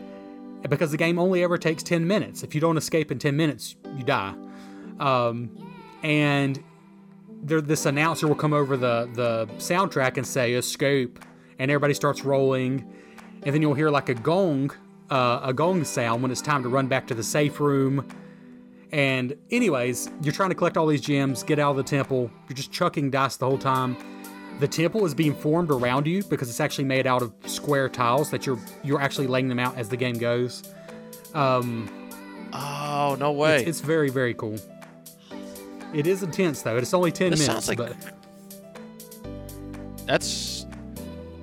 [0.67, 2.43] because the game only ever takes 10 minutes.
[2.43, 4.35] If you don't escape in 10 minutes, you die.
[4.99, 5.51] Um,
[6.03, 6.65] and
[7.43, 11.19] there, this announcer will come over the, the soundtrack and say escape
[11.59, 12.91] and everybody starts rolling
[13.43, 14.73] and then you'll hear like a gong
[15.11, 18.07] uh, a gong sound when it's time to run back to the safe room
[18.93, 22.31] and anyways, you're trying to collect all these gems, get out of the temple.
[22.49, 23.97] You're just chucking dice the whole time.
[24.61, 28.31] The temple is being formed around you because it's actually made out of square tiles
[28.31, 30.63] that you're you're actually laying them out as the game goes.
[31.35, 31.91] Um,
[32.53, 33.57] Oh no way!
[33.61, 34.59] it's, it's very very cool.
[35.93, 36.77] It is intense though.
[36.77, 37.97] It's only ten This minutes, sounds like- but
[40.07, 40.67] that's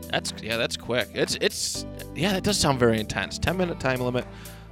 [0.09, 1.09] that's yeah, that's quick.
[1.13, 3.37] It's it's yeah, that does sound very intense.
[3.39, 4.25] Ten minute time limit.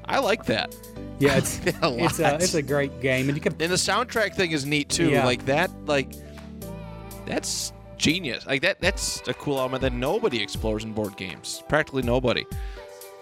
[0.05, 0.75] I like that.
[1.19, 4.35] yeah, it's a it's a it's a great game, and you can And the soundtrack
[4.35, 5.09] thing is neat too.
[5.09, 5.25] Yeah.
[5.25, 6.13] Like that, like
[7.25, 8.45] that's genius.
[8.47, 11.61] Like that, that's a cool element that nobody explores in board games.
[11.69, 12.45] Practically nobody.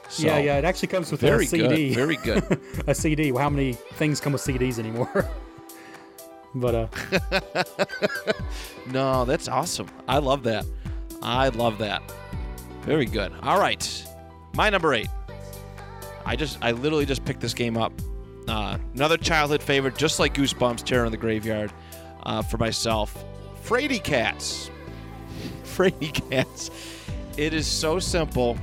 [0.10, 0.58] So, yeah yeah.
[0.58, 1.90] It actually comes with Very a CD.
[1.90, 1.96] good.
[1.96, 2.62] Very good.
[2.88, 3.32] a CD.
[3.34, 5.30] Well, how many things come with CDs anymore?
[6.56, 7.64] but uh,
[8.92, 9.90] no, that's awesome.
[10.08, 10.66] I love that.
[11.22, 12.02] I love that.
[12.84, 13.34] Very good.
[13.44, 14.07] All right,
[14.58, 15.08] my number eight.
[16.26, 17.94] I just, I literally just picked this game up.
[18.48, 21.72] Uh, another childhood favorite, just like Goosebumps, Terror in the Graveyard,
[22.24, 23.24] uh, for myself.
[23.64, 24.70] Fraidy Cats.
[25.64, 26.72] Fraidy Cats.
[27.38, 28.58] It is so simple.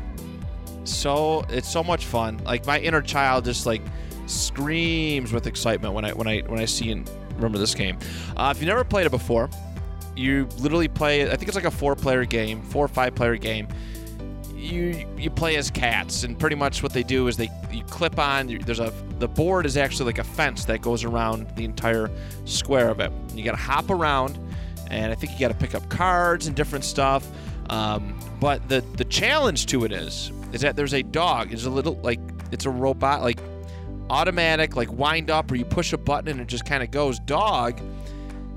[0.85, 2.39] So it's so much fun.
[2.45, 3.81] Like my inner child just like
[4.27, 7.99] screams with excitement when I when I when I see and remember this game.
[8.37, 9.49] Uh, if you never played it before,
[10.17, 11.23] you literally play.
[11.31, 13.69] I think it's like a four-player game, four or five-player game.
[14.65, 18.19] You you play as cats, and pretty much what they do is they you clip
[18.19, 18.47] on.
[18.65, 22.11] There's a the board is actually like a fence that goes around the entire
[22.45, 23.13] square of it.
[23.35, 24.39] You got to hop around,
[24.91, 27.27] and I think you got to pick up cards and different stuff.
[27.69, 31.53] Um, but the the challenge to it is is that there's a dog.
[31.53, 33.39] It's a little like it's a robot like
[34.11, 37.19] automatic, like wind up, or you push a button and it just kind of goes.
[37.21, 37.81] Dog,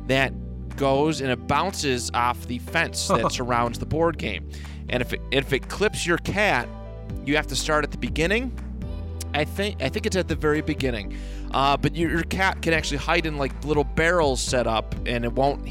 [0.07, 0.33] that
[0.77, 4.49] goes and it bounces off the fence that surrounds the board game.
[4.89, 6.67] And if it, if it clips your cat,
[7.25, 8.57] you have to start at the beginning.
[9.33, 11.17] I think I think it's at the very beginning.
[11.51, 15.25] Uh, but your, your cat can actually hide in like little barrels set up, and
[15.25, 15.69] it won't.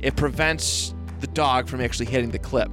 [0.00, 2.70] It prevents the dog from actually hitting the clip.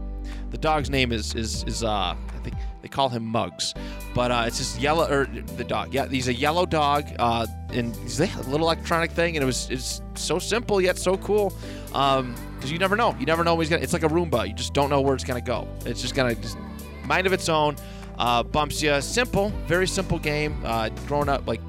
[0.52, 3.74] The dog's name is is is uh I think they call him Mugs,
[4.14, 5.94] but uh, it's this yellow or the dog.
[5.94, 9.70] Yeah, he's a yellow dog, uh, and he's a little electronic thing, and it was
[9.70, 11.54] it's so simple yet so cool.
[11.94, 13.82] Um, because you never know, you never know when he's gonna.
[13.82, 14.46] It's like a Roomba.
[14.48, 15.66] You just don't know where it's gonna go.
[15.86, 16.58] It's just gonna just
[17.06, 17.78] mind of its own.
[18.18, 19.00] Uh, bumps you.
[19.00, 20.62] Simple, very simple game.
[20.66, 21.62] Uh, growing up like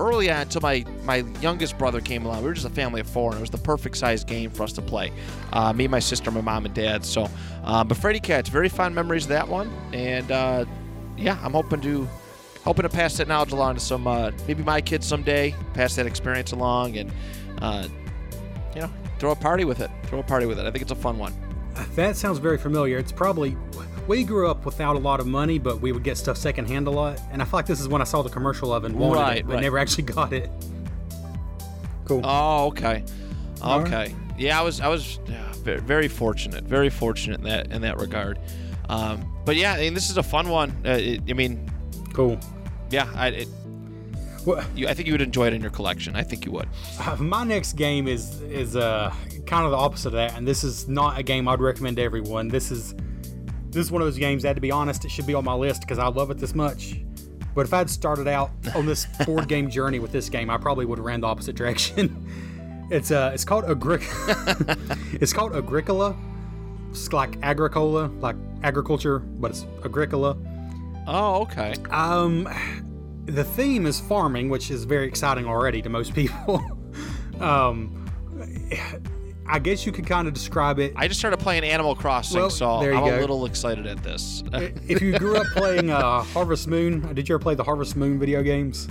[0.00, 2.38] early on until my, my youngest brother came along.
[2.38, 4.64] We were just a family of four, and it was the perfect size game for
[4.64, 5.12] us to play.
[5.52, 7.04] Uh, me, my sister, my mom, and dad.
[7.04, 7.28] So,
[7.62, 10.64] uh, but Freddy Cats, very fond memories of that one, and uh,
[11.16, 12.08] yeah, I'm hoping to
[12.64, 15.54] hoping to pass that knowledge along to some uh, maybe my kids someday.
[15.74, 17.12] Pass that experience along, and
[18.74, 18.90] you know,
[19.22, 19.88] throw a party with it.
[20.06, 20.66] Throw a party with it.
[20.66, 21.32] I think it's a fun one.
[21.94, 22.98] That sounds very familiar.
[22.98, 23.56] It's probably
[24.08, 26.90] we grew up without a lot of money, but we would get stuff secondhand a
[26.90, 27.20] lot.
[27.30, 29.20] And I feel like this is when I saw the commercial of it and wanted
[29.20, 29.60] Right, it, but right.
[29.62, 30.50] never actually got it.
[32.04, 32.20] Cool.
[32.24, 33.04] Oh, okay,
[33.62, 34.12] All okay.
[34.36, 35.20] Yeah, I was I was
[35.62, 38.40] very, very fortunate, very fortunate in that in that regard.
[38.88, 40.70] Um, but yeah, I mean, this is a fun one.
[40.84, 41.70] Uh, it, I mean,
[42.12, 42.40] cool.
[42.90, 43.48] yeah, I it,
[44.44, 46.16] Well, you, I think you would enjoy it in your collection.
[46.16, 46.68] I think you would.
[46.98, 49.12] uh, my next game is is uh,
[49.46, 52.02] kind of the opposite of that, and this is not a game I'd recommend to
[52.02, 52.48] everyone.
[52.48, 52.94] This is
[53.70, 55.54] this is one of those games that, to be honest, it should be on my
[55.54, 57.00] list because I love it this much.
[57.54, 60.86] But if I'd started out on this board game journey with this game, I probably
[60.86, 62.26] would have ran the opposite direction.
[62.90, 64.02] it's uh, it's called Agric.
[65.22, 66.16] it's called Agricola.
[66.90, 70.36] It's like Agricola, like agriculture, but it's Agricola.
[71.06, 71.74] Oh, okay.
[71.90, 72.46] Um,
[73.26, 76.60] the theme is farming, which is very exciting already to most people.
[77.40, 77.98] um,
[79.46, 80.92] I guess you could kind of describe it.
[80.96, 83.18] I just started playing Animal Crossing, Well, so there you I'm go.
[83.18, 84.42] a little excited at this.
[84.52, 88.18] if you grew up playing uh, Harvest Moon, did you ever play the Harvest Moon
[88.18, 88.88] video games?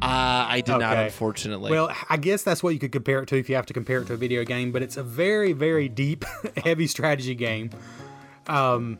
[0.00, 1.70] Uh, I did not, unfortunately.
[1.72, 4.00] Well, I guess that's what you could compare it to if you have to compare
[4.00, 6.24] it to a video game, but it's a very, very deep,
[6.56, 7.70] heavy strategy game.
[8.46, 8.98] Um,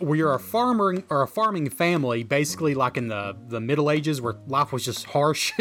[0.00, 4.20] where you're a farmer or a farming family, basically like in the, the Middle Ages
[4.20, 5.52] where life was just harsh.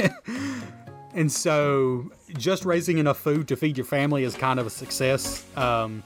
[1.13, 5.45] and so just raising enough food to feed your family is kind of a success.
[5.57, 6.03] Um,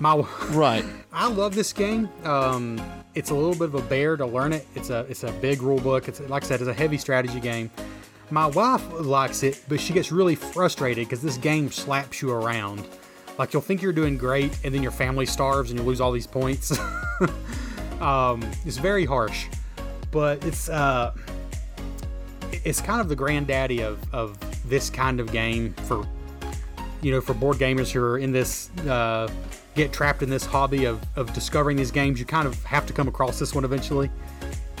[0.00, 0.16] my
[0.50, 0.84] right.
[1.12, 2.08] I love this game.
[2.24, 2.80] Um,
[3.14, 4.66] it's a little bit of a bear to learn it.
[4.74, 6.08] It's a it's a big rule book.
[6.08, 7.70] It's like I said, it's a heavy strategy game.
[8.30, 12.86] My wife likes it, but she gets really frustrated because this game slaps you around.
[13.38, 16.12] Like you'll think you're doing great, and then your family starves and you lose all
[16.12, 16.78] these points.
[18.00, 19.46] um, it's very harsh,
[20.10, 21.12] but it's uh,
[22.52, 26.06] it's kind of the granddaddy of of this kind of game for
[27.04, 29.28] you know, for board gamers who are in this, uh,
[29.74, 32.94] get trapped in this hobby of, of discovering these games, you kind of have to
[32.94, 34.10] come across this one eventually.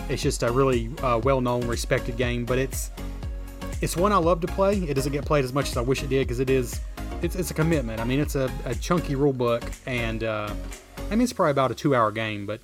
[0.08, 2.90] It's just a really uh, well-known, respected game, but it's
[3.80, 4.78] it's one I love to play.
[4.78, 6.80] It doesn't get played as much as I wish it did because it is
[7.22, 8.00] it's, it's a commitment.
[8.00, 10.52] I mean, it's a, a chunky rule book, and uh,
[11.10, 12.60] I mean, it's probably about a two-hour game, but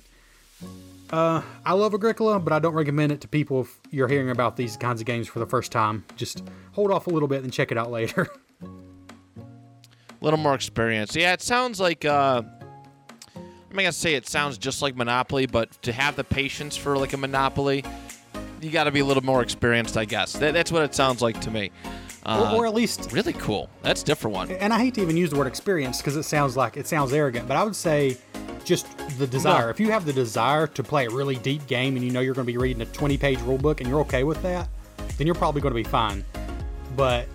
[1.11, 4.55] uh, I love Agricola, but I don't recommend it to people if you're hearing about
[4.55, 6.05] these kinds of games for the first time.
[6.15, 8.29] Just hold off a little bit and check it out later.
[8.61, 8.67] A
[10.21, 11.15] little more experience.
[11.15, 12.05] Yeah, it sounds like.
[12.05, 12.43] Uh,
[13.35, 17.13] I'm gonna say it sounds just like Monopoly, but to have the patience for like
[17.13, 17.85] a Monopoly,
[18.61, 20.33] you got to be a little more experienced, I guess.
[20.33, 21.71] That, that's what it sounds like to me.
[22.23, 23.69] Uh, or, or at least really cool.
[23.81, 24.51] That's a different one.
[24.51, 27.13] and I hate to even use the word experience because it sounds like it sounds
[27.13, 28.17] arrogant, but I would say
[28.63, 28.85] just
[29.17, 29.63] the desire.
[29.65, 29.69] No.
[29.69, 32.35] If you have the desire to play a really deep game and you know you're
[32.35, 34.69] going to be reading a 20 page rule book and you're okay with that,
[35.17, 36.23] then you're probably going to be fine.
[36.95, 37.27] But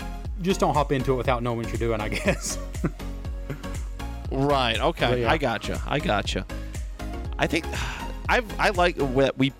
[0.42, 2.58] just don't hop into it without knowing what you're doing, I guess.
[4.30, 4.78] Right.
[4.80, 5.22] Okay.
[5.22, 5.32] Yeah.
[5.32, 5.80] I gotcha.
[5.86, 6.46] I gotcha.
[7.38, 7.64] I think
[8.28, 9.52] I I like what we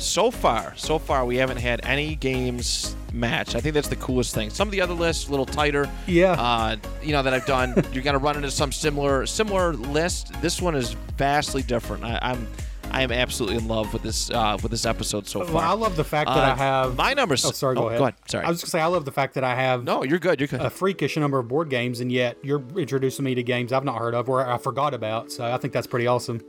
[0.00, 0.74] so far.
[0.76, 3.54] So far, we haven't had any games match.
[3.54, 4.50] I think that's the coolest thing.
[4.50, 5.88] Some of the other lists a little tighter.
[6.06, 6.32] Yeah.
[6.32, 7.74] Uh, you know that I've done.
[7.92, 10.32] you're gonna run into some similar similar list.
[10.42, 12.04] This one is vastly different.
[12.04, 12.46] I, I'm
[12.92, 15.54] I am absolutely in love with this uh, with this episode so far.
[15.54, 16.96] well, I love the fact that Uh, I have.
[16.96, 17.44] my numbers.
[17.44, 17.98] Oh, sorry, go ahead.
[17.98, 18.14] Go ahead.
[18.28, 18.44] Sorry.
[18.44, 20.40] I was going to say, I love the fact that I have no, you're good.
[20.40, 20.60] You're good.
[20.60, 23.98] a freakish number of board games, and yet you're introducing me to games I've not
[23.98, 25.30] heard of or I forgot about.
[25.30, 26.40] So I think that's pretty awesome.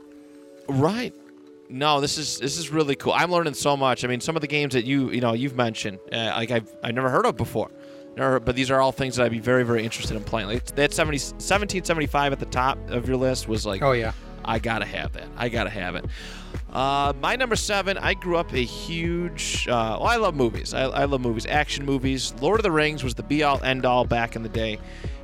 [0.68, 1.14] Right.
[1.72, 3.14] No, this is this is really cool.
[3.14, 4.04] I'm learning so much.
[4.04, 6.70] I mean, some of the games that you you know you've mentioned, uh, like I've
[6.82, 7.70] I've never heard of before.
[8.14, 10.48] Never, but these are all things that I'd be very very interested in playing.
[10.48, 14.12] Like that 70, 1775 at the top of your list was like, Oh, yeah.
[14.44, 15.28] I gotta have that.
[15.36, 16.04] I gotta have it.
[16.70, 19.66] Uh, my number seven, I grew up a huge.
[19.68, 20.74] Uh, well, I love movies.
[20.74, 22.34] I, I, love movies, action movies.
[22.40, 24.78] Lord of the Rings was the be all end all back in the day.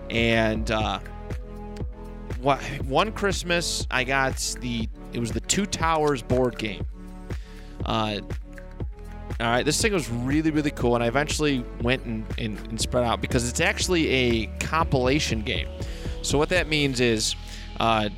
[0.08, 1.00] And uh,
[2.40, 4.88] one Christmas, I got the.
[5.12, 6.86] It was the Two Towers board game.
[7.84, 8.20] Uh,
[9.40, 12.80] all right, this thing was really, really cool, and I eventually went and, and, and
[12.80, 15.68] spread out because it's actually a compilation game.
[16.22, 17.36] So what that means is,
[17.78, 18.08] uh,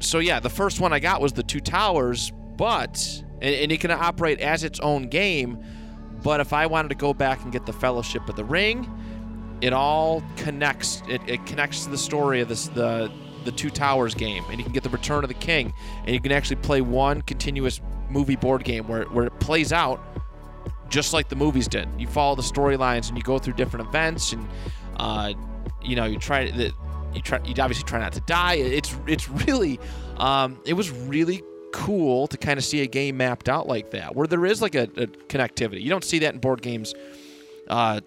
[0.00, 3.80] so yeah, the first one I got was the Two Towers, but and, and it
[3.80, 5.64] can operate as its own game.
[6.22, 8.90] But if I wanted to go back and get the Fellowship of the Ring,
[9.60, 11.02] it all connects.
[11.08, 13.12] It, it connects to the story of this the
[13.44, 15.72] the Two Towers game, and you can get the Return of the King,
[16.04, 17.80] and you can actually play one continuous
[18.10, 20.00] movie board game where where it plays out
[20.88, 21.88] just like the movies did.
[21.98, 24.48] You follow the storylines and you go through different events, and
[24.96, 25.32] uh,
[25.82, 26.72] you know you try to
[27.14, 28.54] you try you obviously try not to die.
[28.54, 29.80] It's it's really
[30.16, 34.14] um, it was really cool to kind of see a game mapped out like that,
[34.14, 35.82] where there is like a, a connectivity.
[35.82, 36.94] You don't see that in board games.
[37.68, 38.00] Uh,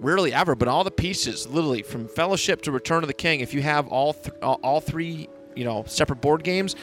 [0.00, 3.52] rarely ever, but all the pieces, literally from Fellowship to Return of the King, if
[3.54, 6.76] you have all th- all three, you know, separate board games,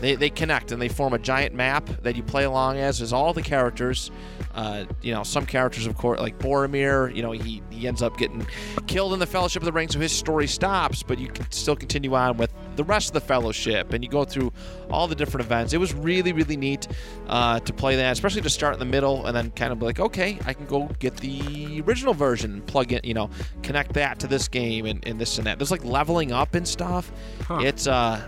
[0.00, 3.00] they, they connect and they form a giant map that you play along as.
[3.00, 4.10] As all the characters.
[4.54, 8.16] Uh, you know, some characters, of course, like Boromir, you know, he, he ends up
[8.18, 8.44] getting
[8.88, 11.76] killed in the Fellowship of the Ring, so his story stops, but you can still
[11.76, 14.52] continue on with the rest of the Fellowship, and you go through
[14.90, 15.74] all the different events.
[15.74, 16.88] It was really, really neat
[17.28, 19.86] uh, to play that, especially to start in the middle and then kind of be
[19.86, 23.30] like, okay, I can go get the original version plug it, you know,
[23.62, 25.60] connect that to this game and, and this and that.
[25.60, 27.12] There's like leveling up and stuff.
[27.42, 27.60] Huh.
[27.62, 28.26] It's, uh,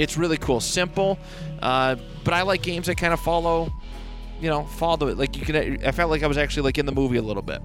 [0.00, 1.18] it's really cool, simple,
[1.60, 3.70] uh, but I like games that kind of follow,
[4.40, 5.84] you know, follow the like you can.
[5.84, 7.60] I felt like I was actually like in the movie a little bit,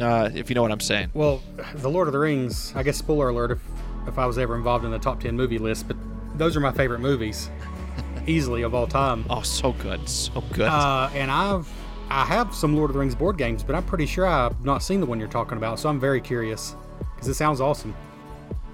[0.00, 1.10] uh, if you know what I'm saying.
[1.12, 1.42] Well,
[1.74, 3.60] The Lord of the Rings, I guess spoiler alert if,
[4.08, 5.98] if I was ever involved in the top 10 movie list, but
[6.36, 7.50] those are my favorite movies,
[8.26, 9.26] easily of all time.
[9.28, 10.68] Oh, so good, so good.
[10.68, 11.68] Uh, and I've
[12.08, 14.82] I have some Lord of the Rings board games, but I'm pretty sure I've not
[14.82, 16.76] seen the one you're talking about, so I'm very curious
[17.14, 17.94] because it sounds awesome.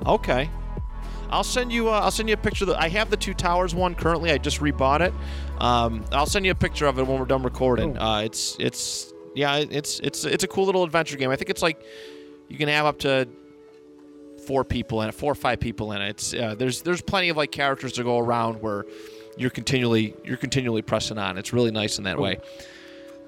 [0.06, 0.48] Okay.
[1.30, 1.88] I'll send you.
[1.88, 2.64] Uh, I'll send you a picture.
[2.64, 4.30] Of the, I have the Two Towers one currently.
[4.30, 5.14] I just rebought it.
[5.58, 7.96] Um, I'll send you a picture of it when we're done recording.
[7.96, 11.30] Uh, it's it's yeah, it's it's it's a cool little adventure game.
[11.30, 11.82] I think it's like
[12.48, 13.28] you can have up to
[14.46, 16.08] four people in it, four or five people in it.
[16.10, 18.84] It's uh, there's there's plenty of like characters to go around where
[19.36, 21.38] you're continually you're continually pressing on.
[21.38, 22.38] It's really nice in that way.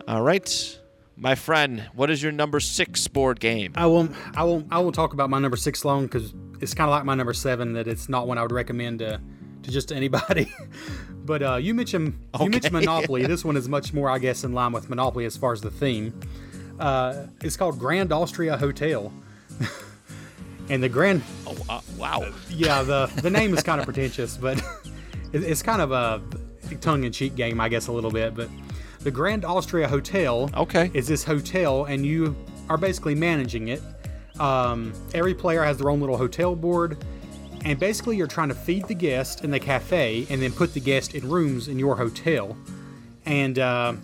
[0.08, 0.78] All right,
[1.22, 3.72] my friend, what is your number six board game?
[3.76, 6.90] I won't I won't I won't talk about my number six long because it's kind
[6.90, 9.20] of like my number seven that it's not one I would recommend to
[9.62, 10.52] to just anybody.
[11.24, 13.24] but uh, you mentioned you mentioned Monopoly.
[13.26, 15.70] this one is much more I guess in line with Monopoly as far as the
[15.70, 16.18] theme.
[16.80, 19.12] Uh, it's called Grand Austria Hotel.
[20.68, 22.26] and the Grand Oh, uh, wow.
[22.50, 24.58] yeah, the the name is kind of pretentious, but
[25.32, 26.20] it, it's kind of a
[26.80, 28.34] tongue-in-cheek game, I guess, a little bit.
[28.34, 28.48] But
[29.02, 30.90] the Grand Austria Hotel, Okay.
[30.94, 32.36] is this hotel, and you
[32.68, 33.82] are basically managing it.
[34.38, 37.04] Um, every player has their own little hotel board,
[37.64, 40.80] and basically you're trying to feed the guest in the cafe, and then put the
[40.80, 42.56] guest in rooms in your hotel.
[43.26, 43.94] And uh,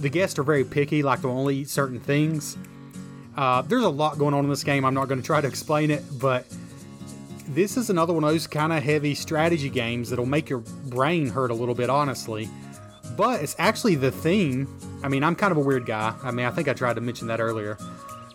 [0.00, 2.56] the guests are very picky, like they'll only eat certain things.
[3.36, 4.84] Uh, there's a lot going on in this game.
[4.84, 6.46] I'm not going to try to explain it, but
[7.48, 11.28] this is another one of those kind of heavy strategy games that'll make your brain
[11.28, 12.48] hurt a little bit, honestly.
[13.16, 14.68] But it's actually the theme.
[15.02, 16.14] I mean, I'm kind of a weird guy.
[16.22, 17.76] I mean, I think I tried to mention that earlier.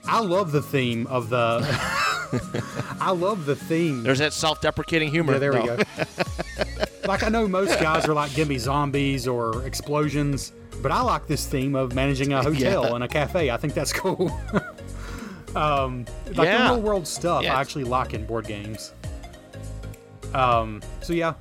[0.05, 1.59] I love the theme of the.
[3.01, 4.03] I love the theme.
[4.03, 5.33] There's that self-deprecating humor.
[5.33, 5.77] Yeah, there we go.
[7.05, 10.51] like I know most guys are like, give me zombies or explosions,
[10.81, 12.95] but I like this theme of managing a hotel Yeah.
[12.95, 13.49] and a cafe.
[13.51, 14.31] I think that's cool.
[15.55, 16.67] um, like Yeah.
[16.69, 17.43] the real world stuff.
[17.43, 18.93] I actually like in board games.
[20.33, 21.33] Um, so yeah,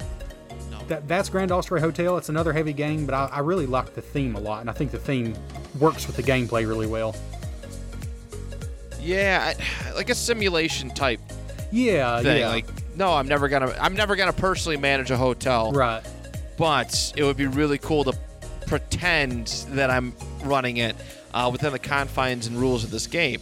[0.89, 2.17] that, that's Grand Austria Hotel.
[2.17, 4.73] It's another heavy game, but I, I really like the theme a lot, and I
[4.73, 5.35] think the theme
[5.79, 7.15] works with the gameplay really well.
[9.01, 11.21] Yeah, I, like a simulation type
[11.71, 12.39] Yeah, thing.
[12.41, 13.75] yeah, Like, no, I'm never gonna.
[13.81, 15.73] I'm never gonna personally manage a hotel.
[15.73, 16.03] right.
[16.57, 18.13] But it would be really cool to
[18.67, 20.97] pretend that I'm running it
[21.33, 23.41] uh, within the confines and rules of this game.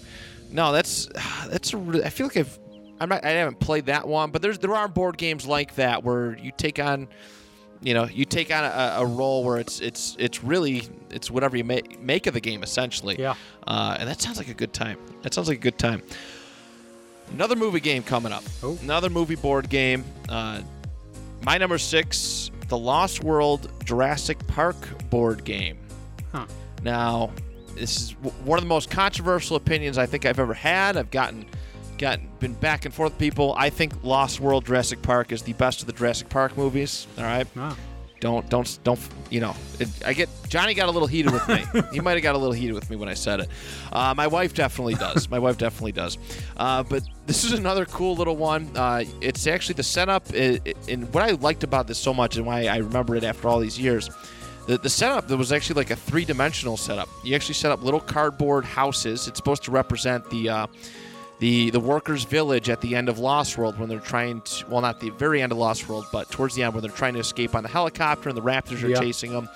[0.52, 1.06] No, that's
[1.48, 1.72] that's.
[1.72, 2.58] A, I feel like I've.
[3.00, 6.02] I'm not, I haven't played that one, but there's there are board games like that
[6.04, 7.08] where you take on,
[7.82, 11.56] you know, you take on a, a role where it's it's it's really it's whatever
[11.56, 13.16] you make make of the game essentially.
[13.18, 13.34] Yeah.
[13.66, 14.98] Uh, and that sounds like a good time.
[15.22, 16.02] That sounds like a good time.
[17.32, 18.44] Another movie game coming up.
[18.62, 18.78] Oh.
[18.82, 20.04] Another movie board game.
[20.28, 20.62] Uh,
[21.42, 24.76] my number six, the Lost World Jurassic Park
[25.10, 25.76] board game.
[26.32, 26.46] Huh.
[26.82, 27.30] Now,
[27.74, 30.96] this is w- one of the most controversial opinions I think I've ever had.
[30.96, 31.46] I've gotten,
[31.98, 33.54] gotten, been back and forth people.
[33.56, 37.06] I think Lost World Jurassic Park is the best of the Jurassic Park movies.
[37.18, 37.76] All right, Ah,
[38.20, 39.00] Don't don't don't.
[39.30, 41.64] You know, it, I get Johnny got a little heated with me.
[41.92, 43.48] he might have got a little heated with me when I said it.
[43.92, 45.28] Uh, my wife definitely does.
[45.28, 46.16] My wife definitely does.
[46.56, 48.70] Uh, but this is another cool little one.
[48.76, 52.66] Uh, it's actually the setup, and what I liked about this so much, and why
[52.66, 54.08] I remember it after all these years.
[54.66, 57.08] The, the setup that was actually like a three-dimensional setup.
[57.22, 59.28] You actually set up little cardboard houses.
[59.28, 60.66] It's supposed to represent the uh,
[61.38, 64.80] the the workers' village at the end of Lost World when they're trying to well
[64.80, 67.20] not the very end of Lost World but towards the end when they're trying to
[67.20, 69.48] escape on the helicopter and the raptors are chasing them.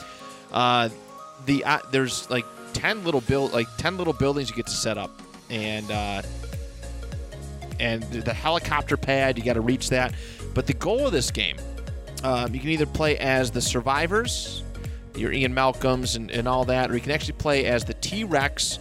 [0.53, 0.89] Uh,
[1.47, 4.99] the uh, there's like ten little build like ten little buildings you get to set
[4.99, 5.11] up
[5.49, 6.23] and uh,
[7.79, 10.15] and the helicopter pad you got to reach that.
[10.55, 11.57] But the goal of this game,
[12.23, 14.63] um, you can either play as the survivors,
[15.15, 18.25] your Ian Malcolms and, and all that, or you can actually play as the T
[18.25, 18.79] Rex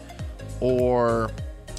[0.60, 1.32] or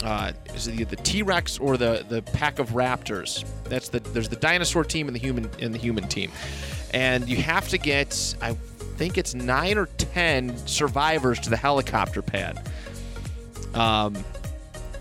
[0.03, 3.45] uh, is it the T Rex or the the pack of raptors?
[3.65, 6.31] That's the there's the dinosaur team and the human and the human team,
[6.93, 8.55] and you have to get I
[8.97, 12.67] think it's nine or ten survivors to the helicopter pad.
[13.75, 14.25] Um,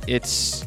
[0.07, 0.65] it's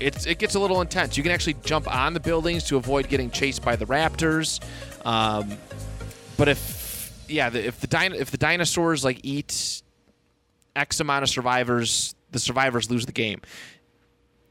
[0.00, 1.16] it's it gets a little intense.
[1.16, 4.60] You can actually jump on the buildings to avoid getting chased by the raptors.
[5.04, 5.56] Um,
[6.36, 9.82] but if yeah, the, if the din- if the dinosaurs like eat
[10.76, 13.40] X amount of survivors, the survivors lose the game.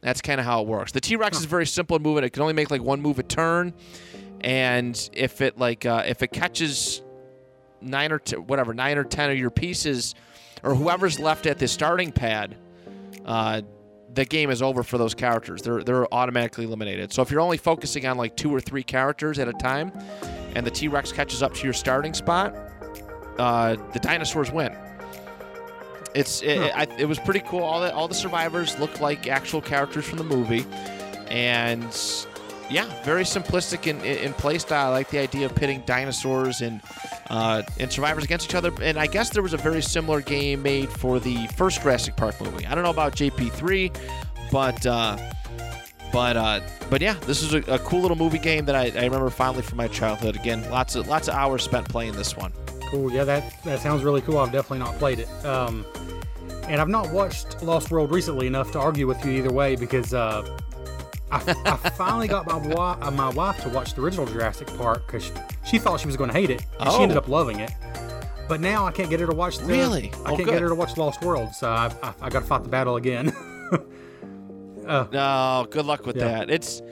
[0.01, 0.91] That's kind of how it works.
[0.91, 2.23] The T Rex is very simple in moving.
[2.23, 3.73] It can only make like one move a turn,
[4.41, 7.01] and if it like uh, if it catches
[7.79, 10.15] nine or t- whatever nine or ten of your pieces,
[10.63, 12.57] or whoever's left at the starting pad,
[13.25, 13.61] uh,
[14.13, 15.61] the game is over for those characters.
[15.61, 17.13] They're they're automatically eliminated.
[17.13, 19.91] So if you're only focusing on like two or three characters at a time,
[20.55, 22.53] and the T Rex catches up to your starting spot,
[23.37, 24.75] uh, the dinosaurs win.
[26.15, 26.81] It's it, huh.
[26.81, 27.63] it, it, was pretty cool.
[27.63, 30.65] All the all the survivors looked like actual characters from the movie,
[31.27, 31.83] and
[32.69, 34.89] yeah, very simplistic in, in, in play style.
[34.89, 36.81] I like the idea of pitting dinosaurs and
[37.29, 38.71] uh, and survivors against each other.
[38.81, 42.39] And I guess there was a very similar game made for the first Jurassic Park
[42.41, 42.65] movie.
[42.65, 43.95] I don't know about JP3,
[44.51, 44.85] but.
[44.85, 45.17] Uh,
[46.11, 46.59] but uh,
[46.91, 49.63] but yeah, this is a, a, cool little movie game that I, I remember fondly
[49.63, 50.35] from my childhood.
[50.35, 52.53] Again, lots of lots of hours spent playing this one.
[52.93, 53.11] Cool.
[53.11, 54.37] Yeah, that that sounds really cool.
[54.37, 55.27] I've definitely not played it.
[55.43, 55.83] Um,
[56.67, 60.13] and I've not watched Lost World recently enough to argue with you either way because
[60.13, 60.47] uh,
[61.31, 65.07] I, I, finally got my, wa- uh, my wife to watch the original Jurassic Park
[65.07, 65.31] because she,
[65.65, 66.97] she, thought she was going to hate it, and oh.
[66.97, 67.71] she ended up loving it.
[68.47, 69.57] But now I can't get her to watch.
[69.57, 70.11] The, really?
[70.13, 70.51] I oh, can't good.
[70.51, 72.97] get her to watch Lost World, so I, I, I got to fight the battle
[72.97, 73.29] again.
[74.85, 76.25] uh, no, good luck with yeah.
[76.25, 76.51] that.
[76.51, 76.83] It's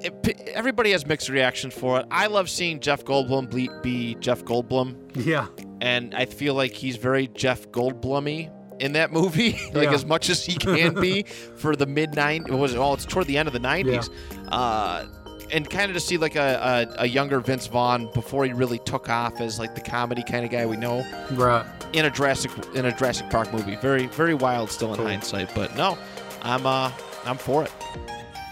[0.00, 2.06] it, everybody has mixed reactions for it.
[2.10, 4.96] I love seeing Jeff Goldblum be, be Jeff Goldblum.
[5.14, 5.46] Yeah,
[5.80, 9.94] and I feel like he's very Jeff Goldblumy in that movie, like yeah.
[9.94, 11.22] as much as he can be
[11.56, 12.50] for the mid 90s.
[12.50, 14.10] Was well, it's toward the end of the 90s.
[14.32, 14.48] Yeah.
[14.48, 15.06] Uh,
[15.52, 18.80] and kind of to see like a, a, a, younger Vince Vaughn before he really
[18.80, 21.64] took off as like the comedy kind of guy we know, right?
[21.92, 25.06] In a Jurassic in a Jurassic Park movie, very very wild still in cool.
[25.06, 25.96] hindsight, but no,
[26.42, 26.90] I'm uh
[27.24, 27.72] I'm for it.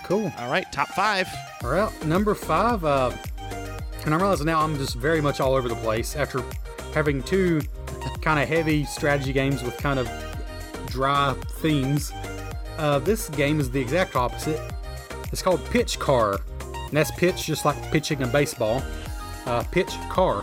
[0.05, 0.33] Cool.
[0.39, 1.29] All right, top five.
[1.63, 2.85] All right, number five.
[2.85, 3.11] Uh,
[4.05, 6.43] and I realize now I'm just very much all over the place after
[6.93, 7.63] having two
[8.21, 10.09] kind of heavy strategy games with kind of
[10.87, 12.13] dry themes.
[12.79, 14.61] Uh, this game is the exact opposite.
[15.33, 18.83] It's called Pitch Car, and that's pitch just like pitching a baseball.
[19.47, 20.43] Uh, pitch Car,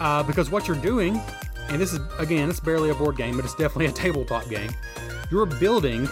[0.00, 1.20] uh, because what you're doing,
[1.68, 4.70] and this is again, it's barely a board game, but it's definitely a tabletop game.
[5.30, 6.08] You're building,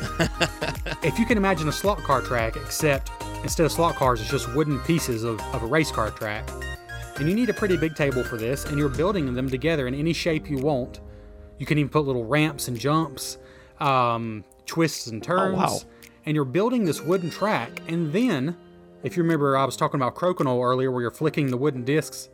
[1.06, 3.10] if you can imagine a slot car track, except
[3.42, 6.48] instead of slot cars, it's just wooden pieces of, of a race car track
[7.18, 9.94] and you need a pretty big table for this, and you're building them together in
[9.94, 11.00] any shape you want.
[11.58, 13.38] You can even put little ramps and jumps,
[13.80, 15.54] um, twists and turns.
[15.54, 15.78] Oh, wow.
[16.26, 18.56] And you're building this wooden track, and then,
[19.02, 22.28] if you remember, I was talking about Crokinole earlier, where you're flicking the wooden discs.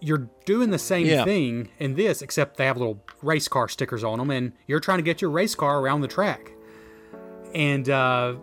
[0.00, 1.24] You're doing the same yeah.
[1.24, 4.98] thing in this, except they have little race car stickers on them, and you're trying
[4.98, 6.52] to get your race car around the track.
[7.54, 8.36] And uh,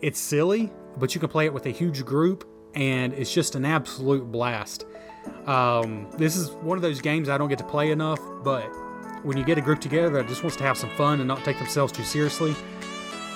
[0.00, 3.64] it's silly, but you can play it with a huge group, and it's just an
[3.64, 4.86] absolute blast.
[5.46, 8.64] Um, this is one of those games I don't get to play enough, but
[9.24, 11.44] when you get a group together that just wants to have some fun and not
[11.44, 12.54] take themselves too seriously,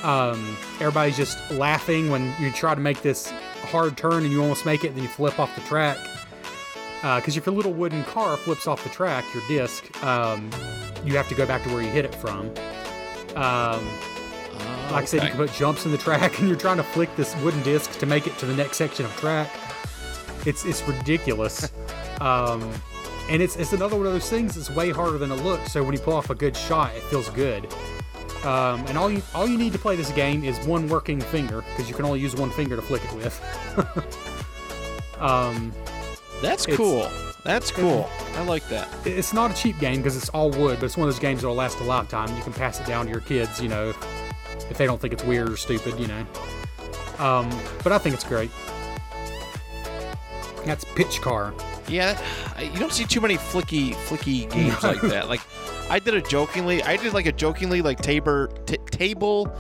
[0.03, 3.31] um, everybody's just laughing when you try to make this
[3.62, 5.99] hard turn and you almost make it, and then you flip off the track.
[7.01, 10.51] Because uh, if your little wooden car flips off the track, your disc, um,
[11.05, 12.51] you have to go back to where you hit it from.
[13.37, 13.87] Um,
[14.90, 17.14] like I said, you can put jumps in the track, and you're trying to flick
[17.16, 19.50] this wooden disc to make it to the next section of track.
[20.46, 21.70] It's it's ridiculous.
[22.20, 22.72] Um,
[23.30, 25.70] and it's it's another one of those things that's way harder than it looks.
[25.70, 27.72] So when you pull off a good shot, it feels good.
[28.44, 31.62] Um, and all you all you need to play this game is one working finger
[31.70, 35.16] because you can only use one finger to flick it with.
[35.20, 35.72] um,
[36.42, 37.09] That's cool.
[37.44, 38.09] That's cool.
[38.34, 38.88] I like that.
[39.06, 41.42] It's not a cheap game because it's all wood, but it's one of those games
[41.42, 42.34] that'll last a lifetime.
[42.36, 43.94] You can pass it down to your kids, you know,
[44.70, 46.26] if, they don't think it's weird or stupid, you know.
[47.18, 47.48] Um,
[47.82, 48.50] but I think it's great.
[50.64, 51.54] That's Pitch Car.
[51.88, 52.20] Yeah,
[52.60, 55.28] you don't see too many flicky, flicky games like that.
[55.28, 55.40] Like,
[55.88, 56.82] I did a jokingly.
[56.82, 59.50] I did like a jokingly like tabor, t- table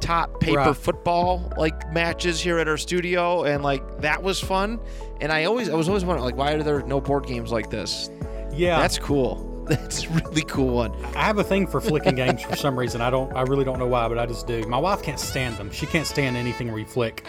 [0.00, 0.76] top paper Right.
[0.76, 4.78] football like matches here at our studio, and like that was fun.
[5.22, 7.70] And I always, I was always wondering like, why are there no board games like
[7.70, 8.10] this?
[8.52, 9.48] Yeah, That's cool.
[9.68, 10.92] That's a really cool one.
[11.16, 13.00] I have a thing for flicking games for some reason.
[13.00, 13.32] I don't.
[13.34, 14.62] I really don't know why, but I just do.
[14.66, 15.70] My wife can't stand them.
[15.70, 17.24] She can't stand anything where you flick.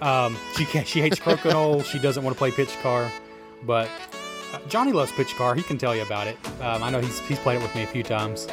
[0.00, 0.86] Um, she can't.
[0.86, 1.84] She hates crokinole.
[1.84, 3.10] she doesn't want to play pitch car.
[3.64, 3.88] But
[4.52, 5.54] uh, Johnny loves pitch car.
[5.54, 6.36] He can tell you about it.
[6.60, 8.46] Um, I know he's he's played it with me a few times.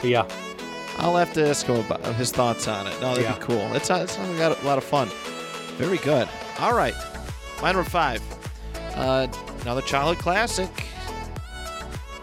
[0.00, 0.26] But yeah,
[0.98, 2.94] I'll have to ask him about his thoughts on it.
[3.00, 3.34] No, that'd Yeah.
[3.38, 3.72] be cool.
[3.74, 5.08] It's it's got a lot of fun.
[5.76, 6.28] Very good.
[6.60, 6.94] All right,
[7.62, 8.20] my number five.
[8.96, 9.28] Uh,
[9.62, 10.70] another childhood classic.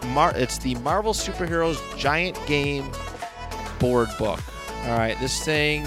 [0.08, 2.90] Mar- it's the Marvel Superheroes Giant Game
[3.78, 4.40] board book.
[4.84, 5.86] All right, this thing,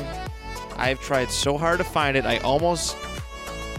[0.76, 2.26] I've tried so hard to find it.
[2.26, 2.98] I almost,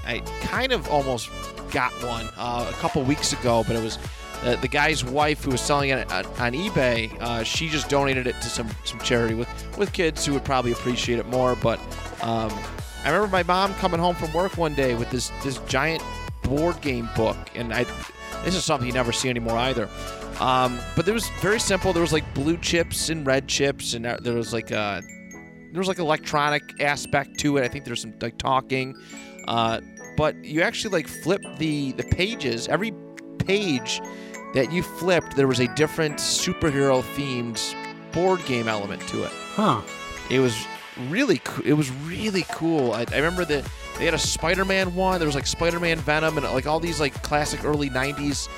[0.07, 1.31] I kind of almost
[1.71, 3.99] got one uh, a couple weeks ago, but it was
[4.43, 7.15] uh, the guy's wife who was selling it on, on eBay.
[7.21, 10.73] Uh, she just donated it to some some charity with with kids who would probably
[10.73, 11.55] appreciate it more.
[11.57, 11.79] But
[12.23, 12.51] um,
[13.05, 16.03] I remember my mom coming home from work one day with this this giant
[16.43, 17.85] board game book, and I
[18.45, 19.89] this is something you never see anymore either.
[20.41, 21.93] Um, but it was very simple.
[21.93, 25.03] There was like blue chips and red chips, and there was like a
[25.73, 27.65] there was like electronic aspect to it.
[27.65, 28.97] I think there's some like talking,
[29.47, 29.81] uh,
[30.17, 32.69] but you actually like flip the the pages.
[32.69, 32.93] Every
[33.39, 34.01] page
[34.55, 37.61] that you flipped, there was a different superhero themed
[38.13, 39.31] board game element to it.
[39.55, 39.83] huh?
[40.31, 40.57] It was
[41.09, 42.93] really co- it was really cool.
[42.93, 43.65] I, I remember that
[43.99, 45.19] they had a Spider-Man one.
[45.19, 48.49] There was like Spider-Man Venom and like all these like classic early '90s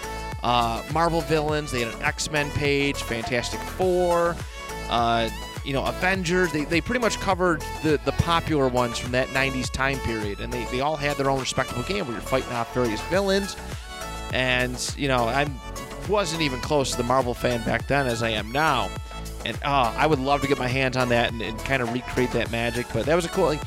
[0.43, 1.71] uh, Marvel villains.
[1.71, 4.37] They had an X-Men page, Fantastic Four,
[4.91, 5.29] uh,
[5.65, 6.53] you know, Avengers.
[6.53, 10.53] They, they pretty much covered the the popular ones from that '90s time period, and
[10.53, 13.57] they, they all had their own respectable game where you're fighting off various villains.
[14.33, 15.47] And you know, I
[16.09, 18.91] wasn't even close to the Marvel fan back then as I am now.
[19.45, 21.93] And uh, I would love to get my hands on that and, and kind of
[21.93, 22.87] recreate that magic.
[22.93, 23.63] But that was a cool, like,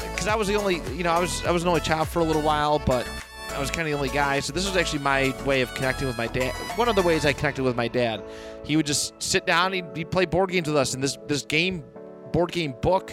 [0.00, 2.20] because I was the only, you know, I was I was an only child for
[2.20, 3.08] a little while, but
[3.54, 4.40] I was kind of the only guy.
[4.40, 6.52] So this was actually my way of connecting with my dad.
[6.76, 8.22] One of the ways I connected with my dad.
[8.64, 11.42] He would just sit down, he'd, he'd play board games with us, and this this
[11.42, 11.84] game,
[12.32, 13.12] board game book,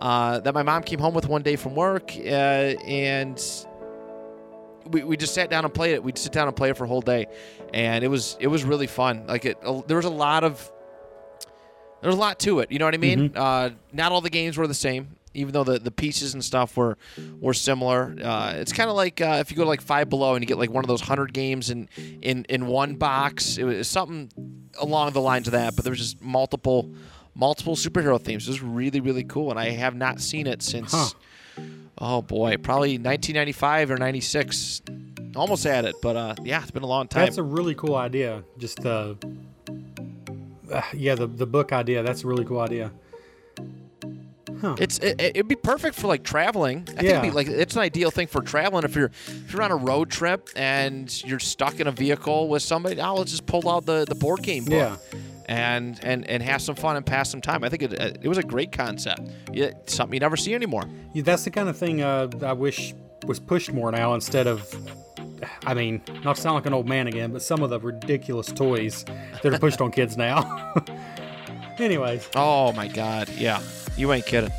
[0.00, 3.42] uh, that my mom came home with one day from work, uh, and
[4.86, 6.02] we, we just sat down and played it.
[6.02, 7.26] We'd sit down and play it for a whole day,
[7.72, 9.26] and it was it was really fun.
[9.26, 10.70] Like it, there was a lot of
[12.00, 12.70] there was a lot to it.
[12.70, 13.32] You know what I mean?
[13.34, 16.76] Uh, not all the games were the same, even though the, the pieces and stuff
[16.76, 16.96] were
[17.40, 18.16] were similar.
[18.22, 20.46] Uh, it's kind of like uh, if you go to like Five Below and you
[20.46, 21.88] get like one of those hundred games in
[22.22, 23.58] in in one box.
[23.58, 24.30] It was something
[24.80, 25.76] along the lines of that.
[25.76, 26.90] But there was just multiple
[27.34, 28.46] multiple superhero themes.
[28.46, 30.92] It was really really cool, and I have not seen it since.
[30.92, 31.08] Huh.
[31.98, 34.82] Oh boy, probably 1995 or 96.
[35.36, 37.24] Almost had it, but uh, yeah, it's been a long time.
[37.24, 38.44] That's a really cool idea.
[38.58, 39.14] Just uh,
[40.92, 42.02] yeah, the the book idea.
[42.02, 42.92] That's a really cool idea.
[44.64, 44.76] Huh.
[44.78, 46.84] It's it, it'd be perfect for like traveling.
[46.88, 47.34] I think it'd be Yeah.
[47.34, 50.48] like it's an ideal thing for traveling if you're if you're on a road trip
[50.56, 53.00] and you're stuck in a vehicle with somebody.
[53.00, 54.96] Oh, let's just pull out the, the board game book Yeah.
[55.46, 57.62] and and and have some fun and pass some time.
[57.62, 59.20] I think it it was a great concept.
[59.52, 60.84] Yeah, something you never see anymore.
[61.12, 62.94] Yeah, that's the kind of thing uh, I wish
[63.26, 64.74] was pushed more now instead of.
[65.66, 68.46] I mean, not to sound like an old man again, but some of the ridiculous
[68.46, 69.04] toys
[69.42, 70.72] that are pushed on kids now.
[71.78, 73.60] Anyways, Oh my God, yeah,
[73.96, 74.52] you ain't kidding.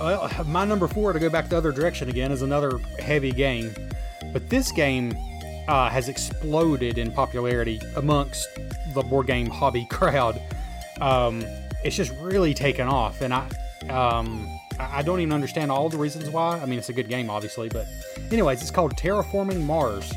[0.00, 3.74] well, my number four to go back the other direction again is another heavy game,
[4.32, 5.16] but this game
[5.68, 8.48] uh, has exploded in popularity amongst
[8.94, 10.40] the board game hobby crowd.
[11.00, 11.44] Um,
[11.84, 13.46] it's just really taken off, and I,
[13.88, 14.48] um,
[14.78, 16.58] I don't even understand all the reasons why.
[16.58, 17.86] I mean, it's a good game, obviously, but
[18.32, 20.12] anyways, it's called Terraforming Mars,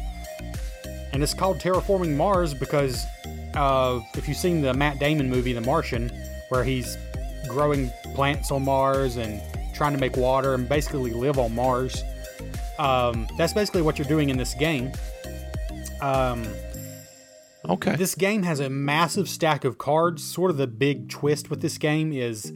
[1.14, 3.06] and it's called Terraforming Mars because
[3.54, 6.10] uh, if you've seen the Matt Damon movie, The Martian,
[6.50, 6.98] where he's
[7.52, 9.42] growing plants on Mars and
[9.74, 12.04] trying to make water and basically live on Mars.
[12.80, 14.92] Um, that's basically what you're doing in this game.
[16.02, 16.46] Um,
[17.70, 17.96] Okay.
[17.96, 20.24] this game has a massive stack of cards.
[20.24, 22.52] Sort of the big twist with this game is,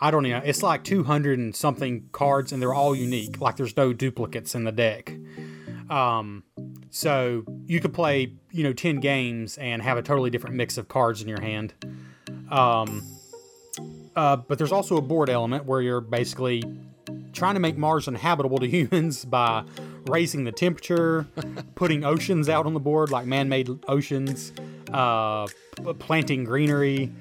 [0.00, 3.40] I don't know, it's like 200 and something cards, and they're all unique.
[3.40, 5.12] Like there's no duplicates in the deck.
[5.90, 6.44] Um,
[6.90, 10.86] so you could play, you know, 10 games and have a totally different mix of
[10.86, 11.74] cards in your hand.
[12.48, 13.02] Um,
[14.16, 16.62] uh, but there's also a board element where you're basically
[17.32, 19.64] trying to make Mars inhabitable to humans by
[20.06, 21.26] raising the temperature,
[21.74, 24.52] putting oceans out on the board like man-made oceans,
[24.92, 25.46] uh,
[25.98, 27.12] planting greenery,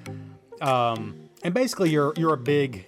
[0.62, 2.86] um, and basically you're you're a big,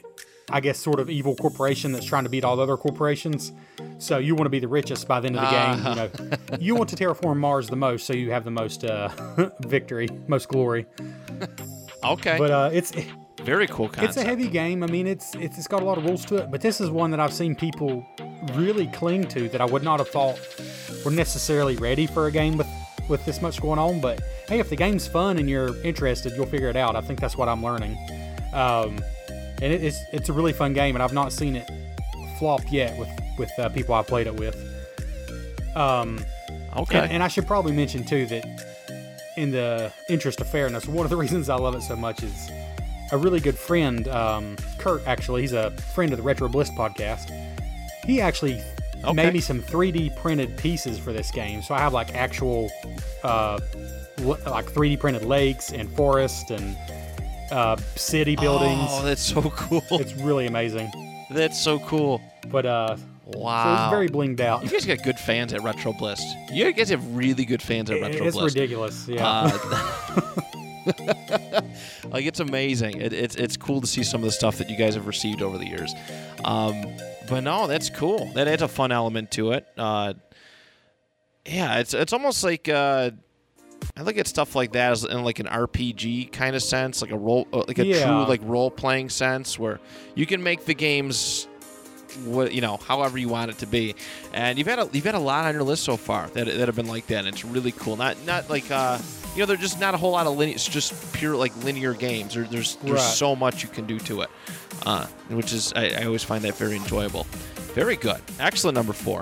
[0.49, 3.51] I guess, sort of evil corporation that's trying to beat all the other corporations.
[3.97, 5.77] So you want to be the richest by the end of the game.
[5.77, 9.09] You know, you want to terraform Mars the most, so you have the most uh,
[9.61, 10.85] victory, most glory.
[12.03, 12.37] Okay.
[12.37, 12.91] But uh, it's
[13.45, 14.07] Very cool concept.
[14.07, 14.81] it's a heavy game.
[14.81, 16.89] I mean, it's, it's it's got a lot of rules to it, but this is
[16.89, 18.03] one that I've seen people
[18.53, 20.39] really cling to that I would not have thought
[21.05, 22.67] were necessarily ready for a game with
[23.07, 24.01] with this much going on.
[24.01, 26.95] But hey, if the game's fun and you're interested, you'll figure it out.
[26.95, 27.97] I think that's what I'm learning.
[28.51, 28.99] Um,
[29.61, 31.69] and it, it's it's a really fun game, and I've not seen it
[32.39, 34.55] flop yet with with uh, people I've played it with.
[35.75, 36.19] Um,
[36.75, 36.99] okay.
[36.99, 38.45] and, and I should probably mention too that
[39.37, 42.49] in the interest of fairness, one of the reasons I love it so much is
[43.11, 45.05] a really good friend, um, Kurt.
[45.07, 47.29] Actually, he's a friend of the Retro Bliss podcast.
[48.05, 48.61] He actually
[49.03, 49.13] Okay.
[49.13, 52.71] made me some 3D printed pieces for this game, so I have like actual,
[53.23, 53.59] uh,
[54.19, 56.75] l- like 3D printed lakes and forest and
[57.51, 58.87] uh, city buildings.
[58.89, 59.83] Oh, that's so cool.
[59.91, 60.91] It's really amazing.
[61.29, 62.19] That's so cool.
[62.47, 63.03] But uh, so
[63.39, 63.85] Wow.
[63.85, 64.63] it's very blinged out.
[64.63, 66.21] you guys got good fans at Retro Bliss.
[66.51, 69.07] You guys have really good fans at Retro It's ridiculous.
[69.07, 69.27] Yeah.
[69.27, 70.31] Uh,
[72.11, 73.01] like it's amazing.
[73.01, 75.41] It, it's it's cool to see some of the stuff that you guys have received
[75.41, 75.93] over the years.
[76.43, 76.85] Um,
[77.29, 78.31] but no, that's cool.
[78.33, 79.65] That adds a fun element to it.
[79.77, 80.13] Uh,
[81.45, 83.11] yeah, it's it's almost like uh,
[83.97, 87.11] I look at stuff like that as in like an RPG kind of sense, like
[87.11, 88.05] a role, uh, like a Yeah.
[88.05, 89.79] true like role playing sense, where
[90.15, 91.47] you can make the games
[92.23, 93.93] what you know, however you want it to be.
[94.33, 96.67] And you've had a you've had a lot on your list so far that, that
[96.67, 97.19] have been like that.
[97.25, 97.95] And it's really cool.
[97.97, 98.99] Not not like uh,
[99.35, 100.55] you know, they're just not a whole lot of linear.
[100.55, 102.33] It's just pure like linear games.
[102.33, 103.01] There, there's there's Right.
[103.01, 104.29] so much you can do to it,
[104.85, 107.23] uh, which is I, I always find that very enjoyable.
[107.73, 108.21] Very good.
[108.39, 109.21] Excellent number four.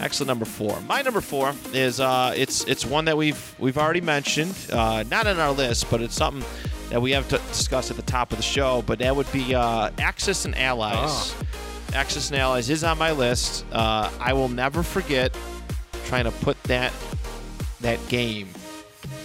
[0.00, 0.80] Excellent number four.
[0.88, 5.26] My number four is uh, it's it's one that we've we've already mentioned, uh, not
[5.28, 6.44] on our list, but it's something
[6.90, 8.82] that we have to discuss at the top of the show.
[8.82, 10.96] But that would be uh, Axis and Allies.
[11.38, 11.44] Ah.
[11.94, 13.64] Axis and Allies is on my list.
[13.70, 15.36] Uh, I will never forget
[16.06, 16.92] trying to put that
[17.82, 18.48] that game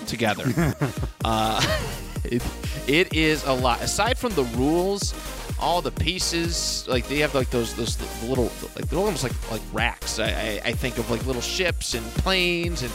[0.07, 0.45] together.
[1.25, 1.79] uh,
[2.23, 2.43] it,
[2.87, 3.81] it is a lot.
[3.81, 5.13] Aside from the rules,
[5.59, 9.61] all the pieces, like they have like those those little like they're almost like like
[9.73, 10.19] racks.
[10.19, 12.91] I, I, I think of like little ships and planes, and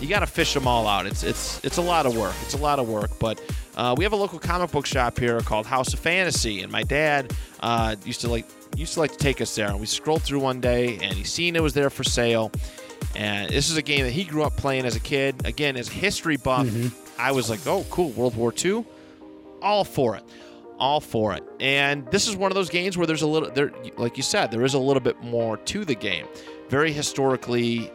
[0.00, 1.06] you got to fish them all out.
[1.06, 2.34] It's it's it's a lot of work.
[2.42, 3.40] It's a lot of work, but.
[3.76, 6.84] Uh, we have a local comic book shop here called House of Fantasy, and my
[6.84, 8.46] dad uh, used to like
[8.76, 9.68] used to like to take us there.
[9.68, 12.52] And we scrolled through one day, and he seen it was there for sale.
[13.16, 15.46] And this is a game that he grew up playing as a kid.
[15.46, 16.68] Again, as a history buff,
[17.18, 18.84] I was like, "Oh, cool, World War II,
[19.62, 20.24] all for it,
[20.78, 23.72] all for it." And this is one of those games where there's a little, there,
[23.96, 26.26] like you said, there is a little bit more to the game.
[26.68, 27.90] Very historically,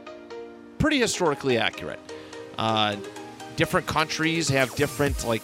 [0.78, 2.00] pretty historically accurate.
[2.58, 2.96] Uh,
[3.58, 5.42] different countries have different like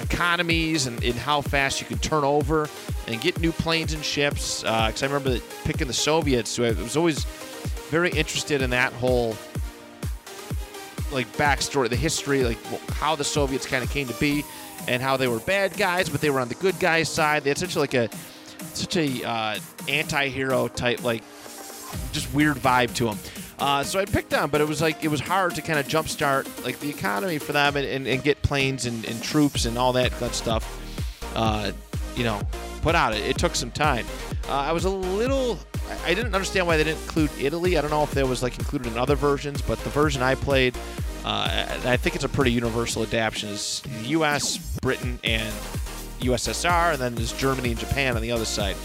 [0.00, 2.68] economies and, and how fast you can turn over
[3.06, 4.62] and get new planes and ships.
[4.62, 7.26] Because I remember that picking the Soviets, so I was always
[7.90, 9.36] very interested in that whole
[11.12, 12.62] like backstory, the history, like
[12.92, 14.44] how the Soviets kind of came to be,
[14.88, 17.42] and how they were bad guys, but they were on the good guys' side.
[17.42, 18.08] They had such like a
[18.72, 21.22] such a uh, anti-hero type like
[22.12, 23.18] just weird vibe to them.
[23.58, 25.86] Uh, so I picked them, but it was like it was hard to kind of
[25.86, 29.76] jumpstart like the economy for them and, and, and get planes and, and troops and
[29.76, 30.64] all that good stuff.
[31.34, 31.72] Uh,
[32.16, 32.40] you know,
[32.82, 33.14] put out.
[33.14, 34.06] It, it took some time.
[34.48, 35.58] Uh, I was a little.
[36.04, 37.76] I- didn't understand why they didn't include Italy.
[37.76, 40.34] I don't know if that was like included in other versions, but the version I
[40.34, 40.76] played,
[41.24, 43.48] uh, I think it's a pretty universal adaptation.
[43.50, 45.52] Is U.S., Britain, and
[46.20, 48.76] USSR, and then there's Germany and Japan on the other side.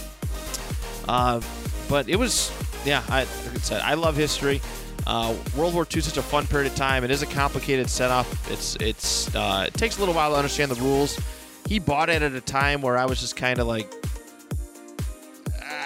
[1.07, 1.41] Uh,
[1.89, 2.51] but it was,
[2.85, 4.61] yeah, I, like I said, I love history.
[5.07, 7.03] Uh, World War II is such a fun period of time.
[7.03, 8.25] It is a complicated setup.
[8.49, 11.19] It's it's uh, it takes a little while to understand the rules.
[11.67, 13.91] He bought it at a time where I was just kind of like,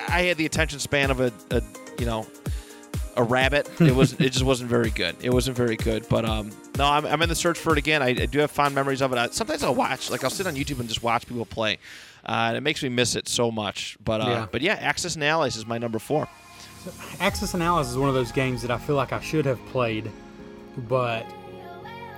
[0.10, 1.62] I had the attention span of a, a
[2.00, 2.26] you know,
[3.16, 3.70] a rabbit.
[3.82, 5.16] It was it just wasn't very good.
[5.22, 6.08] It wasn't very good.
[6.10, 8.02] But um, no, I'm, I'm in the search for it again.
[8.02, 9.18] I, I do have fond memories of it.
[9.18, 11.78] I, sometimes I'll watch, like I'll sit on YouTube and just watch people play,
[12.26, 13.98] uh, and it makes me miss it so much.
[14.04, 14.48] But uh, Yeah.
[14.52, 16.28] but yeah, Axis and Allies is my number four.
[17.20, 19.64] Axis and Allies is one of those games that I feel like I should have
[19.68, 20.10] played,
[20.88, 21.26] but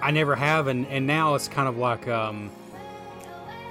[0.02, 2.52] I never have, and, and now it's kind of like, um,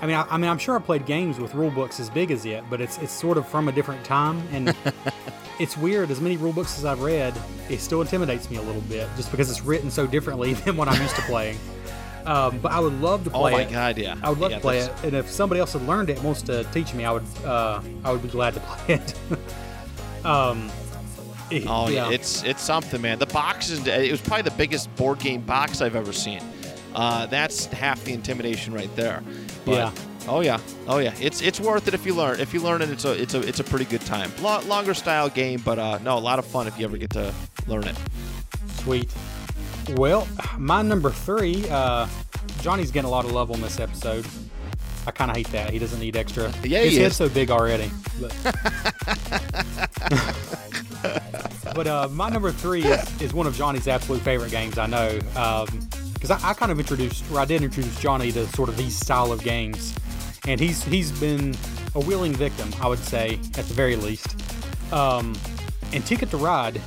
[0.03, 2.31] I mean, I, I mean, I'm sure I played games with rule books as big
[2.31, 4.75] as it, but it's it's sort of from a different time, and
[5.59, 6.11] it's weird.
[6.11, 7.35] As many rule books as I've read,
[7.69, 10.89] it still intimidates me a little bit, just because it's written so differently than what
[10.89, 11.59] I'm used to playing.
[12.25, 13.53] Um, but I would love to play.
[13.53, 13.71] Oh my it.
[13.71, 14.15] god, yeah.
[14.23, 16.25] I would love Yeah, to play it, and if somebody else had learned it and
[16.25, 19.15] wants to teach me, I would uh, I would be glad to play it.
[20.25, 20.71] Um,
[21.51, 22.11] it- Oh, yeah.
[22.11, 23.19] it's it's something, man.
[23.19, 26.41] The box is it was probably the biggest board game box I've ever seen.
[26.95, 29.23] Uh, that's half the intimidation right there.
[29.65, 29.93] But, Yeah.
[30.29, 30.61] Oh yeah.
[30.87, 31.15] Oh yeah.
[31.21, 32.41] It's it's worth it if you learn.
[32.41, 34.31] If you learn it, it's a it's a it's a pretty good time.
[34.43, 37.11] Lo- longer style game, but uh, no, a lot of fun if you ever get
[37.11, 37.33] to
[37.67, 37.97] learn it.
[38.77, 39.11] Sweet.
[39.97, 40.29] Well,
[40.59, 42.07] my number three, uh,
[42.61, 44.27] Johnny's getting a lot of love on this episode.
[45.07, 45.71] I kind of hate that.
[45.71, 46.53] He doesn't need extra.
[46.63, 47.17] Yeah, His he head's is.
[47.17, 47.91] so big already.
[48.21, 48.35] But,
[51.75, 54.77] but uh, my number three is, is one of Johnny's absolute favorite games.
[54.79, 55.19] I know
[56.21, 58.97] because I, I kind of introduced, or I did introduce Johnny to sort of these
[58.97, 59.95] style of games,
[60.47, 61.57] and he's he's been
[61.95, 64.37] a willing victim, I would say, at the very least.
[64.93, 65.35] Um,
[65.93, 66.81] and Ticket to Ride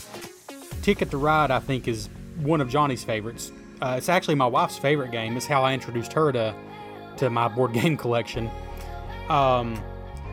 [0.84, 2.10] Ticket to Ride, I think, is
[2.42, 3.52] one of Johnny's favorites.
[3.82, 5.36] Uh, it's actually my wife's favorite game.
[5.38, 6.54] It's how I introduced her to
[7.18, 8.50] to my board game collection.
[9.30, 9.82] Um,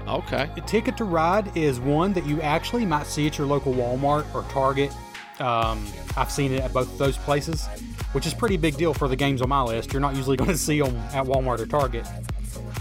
[0.08, 0.48] Okay.
[0.66, 4.42] Ticket to Ride is one that you actually might see at your local Walmart or
[4.44, 4.92] Target.
[5.40, 5.86] Um,
[6.16, 7.66] I've seen it at both those places,
[8.12, 9.92] which is pretty big deal for the games on my list.
[9.92, 12.06] You're not usually going to see them at Walmart or Target.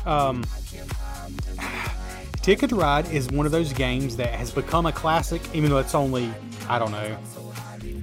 [0.06, 0.44] Um,
[2.42, 5.78] Ticket to Ride is one of those games that has become a classic, even though
[5.78, 6.32] it's only,
[6.68, 7.18] I don't know,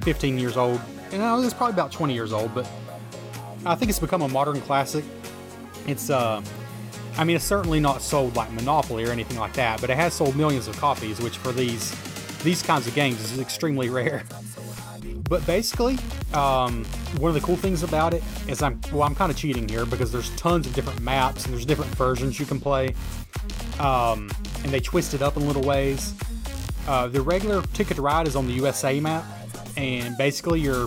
[0.02, 0.80] 15 years old.
[1.10, 2.68] And know it's probably about 20 years old, but
[3.64, 5.04] I think it's become a modern classic.
[5.86, 6.42] It's, uh,
[7.18, 10.14] I mean, it's certainly not sold like Monopoly or anything like that, but it has
[10.14, 11.94] sold millions of copies, which for these
[12.46, 14.22] these kinds of games is extremely rare.
[15.28, 15.98] But basically,
[16.32, 16.84] um,
[17.18, 19.84] one of the cool things about it is I'm well, I'm kind of cheating here
[19.84, 22.94] because there's tons of different maps and there's different versions you can play,
[23.80, 24.30] um,
[24.62, 26.14] and they twist it up in little ways.
[26.86, 29.24] Uh, the regular Ticket to Ride is on the USA map,
[29.76, 30.86] and basically you're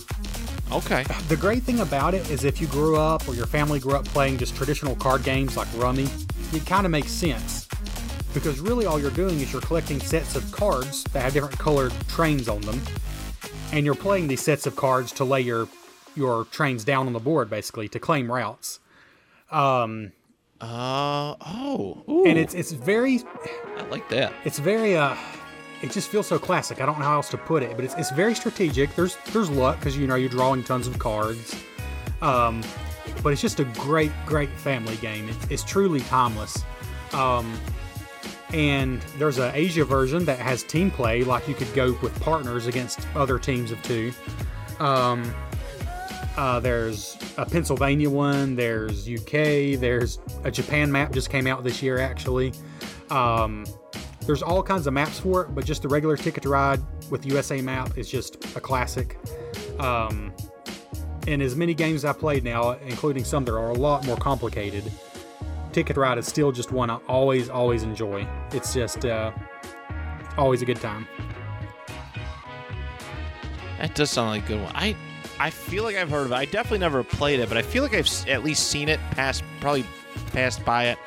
[0.72, 1.04] Okay.
[1.28, 4.06] the great thing about it is if you grew up or your family grew up
[4.06, 6.08] playing just traditional card games like Rummy,
[6.54, 7.59] it kind of makes sense.
[8.40, 11.94] Because really all you're doing is you're collecting sets of cards that have different colored
[12.08, 12.82] trains on them.
[13.72, 15.68] And you're playing these sets of cards to lay your
[16.16, 18.80] your trains down on the board basically to claim routes.
[20.62, 22.04] Uh oh.
[22.10, 23.24] Ooh, And it's it's very
[23.78, 24.34] I like that.
[24.44, 25.16] it's very uh
[25.82, 26.82] it just feels so classic.
[26.82, 28.94] I don't know how else to put it, but it's, it's very strategic.
[28.96, 31.56] There's there's luck because you know you're drawing tons of cards,
[32.22, 32.62] um,
[33.24, 35.30] but it's just a great great family game.
[35.30, 36.64] It's, it's truly timeless.
[37.14, 37.58] Um,
[38.54, 42.68] and there's an Asia version that has team play, like you could go with partners
[42.68, 44.12] against other teams of two.
[44.80, 45.34] Um,
[46.38, 48.56] uh, there's a Pennsylvania one.
[48.56, 49.80] There's UK.
[49.80, 52.54] There's a Japan map just came out this year actually.
[53.10, 53.66] Um,
[54.22, 56.80] there's all kinds of maps for it, but just the regular Ticket to Ride
[57.10, 59.18] with USA map is just a classic.
[59.80, 60.34] Um,
[61.28, 64.92] and as many games I've played now, including some that are a lot more complicated,
[65.72, 68.28] Ticket Ride is still just one I always, always enjoy.
[68.52, 69.32] It's just uh,
[70.38, 71.08] always a good time.
[73.80, 74.72] That does sound like a good one.
[74.76, 74.96] I
[75.40, 76.36] I feel like I've heard of it.
[76.36, 79.44] I definitely never played it, but I feel like I've at least seen it, passed
[79.62, 79.86] probably
[80.34, 80.98] passed by it,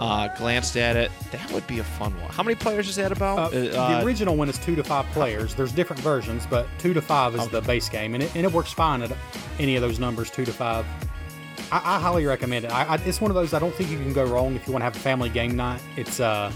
[0.00, 1.12] uh, glanced at it.
[1.30, 2.30] That would be a fun one.
[2.30, 3.38] How many players is that about?
[3.54, 5.54] Uh, Uh, the original one is two to five players.
[5.54, 8.52] There's different versions, but two to five is the base game, and it, and it
[8.52, 9.12] works fine at
[9.60, 10.84] any of those numbers, two to five.
[11.72, 12.70] I, I highly recommend it.
[12.72, 14.72] I, I, it's one of those I don't think you can go wrong if you
[14.72, 15.80] want to have a family game night.
[15.96, 16.52] It's uh,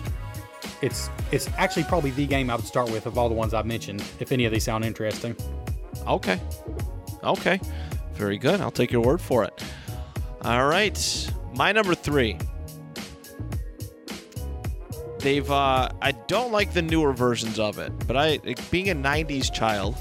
[0.81, 3.67] it's it's actually probably the game I would start with of all the ones I've
[3.67, 4.03] mentioned.
[4.21, 5.37] If any of these sound interesting,
[6.07, 6.41] Okay.
[7.23, 7.61] Okay.
[8.15, 8.61] Very good.
[8.61, 9.63] I'll take your word for it.
[10.43, 11.33] All right.
[11.55, 12.39] My number three.
[15.19, 15.49] They've.
[15.49, 18.39] Uh, I don't like the newer versions of it, but I,
[18.73, 19.97] being a '90s child,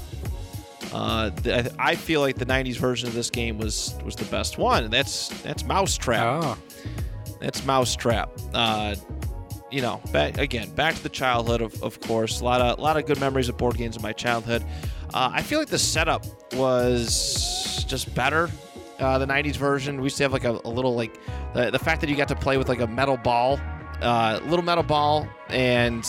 [0.92, 4.58] uh, th- I feel like the '90s version of this game was was the best
[4.58, 4.90] one.
[4.90, 6.42] That's that's Mousetrap.
[6.44, 6.58] oh,
[7.40, 8.30] That's Mousetrap.
[8.52, 8.94] Uh,
[9.70, 12.40] you know, back again, back to the childhood, of, of course.
[12.40, 14.62] A lot of a lot of good memories of board games in my childhood.
[15.14, 16.24] Uh, I feel like the setup
[16.54, 18.50] was just better.
[18.98, 21.18] Uh, the '90s version, we used to have like a, a little like
[21.54, 23.58] the, the fact that you got to play with like a metal ball,
[24.02, 26.06] uh, little metal ball, and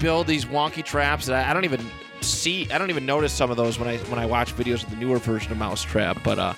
[0.00, 1.80] build these wonky traps that I, I don't even
[2.26, 2.70] see.
[2.70, 4.96] I don't even notice some of those when I when I watch videos of the
[4.96, 6.22] newer version of Mousetrap.
[6.22, 6.54] But uh,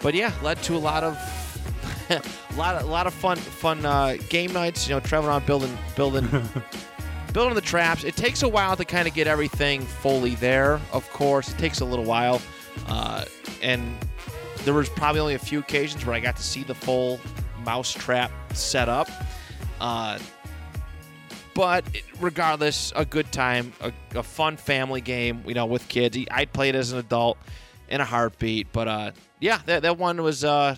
[0.00, 1.16] but yeah, led to a lot of
[2.10, 2.22] a
[2.56, 4.88] lot of, a lot of fun fun uh, game nights.
[4.88, 6.28] You know, traveling around building building
[7.32, 8.04] building the traps.
[8.04, 10.80] It takes a while to kind of get everything fully there.
[10.92, 12.40] Of course, it takes a little while,
[12.86, 13.24] uh,
[13.62, 13.96] and
[14.64, 17.20] there was probably only a few occasions where I got to see the full
[17.64, 19.08] mouse trap set up.
[19.80, 20.18] Uh,
[21.56, 21.84] but
[22.20, 25.42] regardless, a good time, a, a fun family game.
[25.46, 26.16] You know, with kids.
[26.30, 27.38] I'd play it as an adult
[27.88, 28.68] in a heartbeat.
[28.72, 30.76] But uh, yeah, that, that one was uh,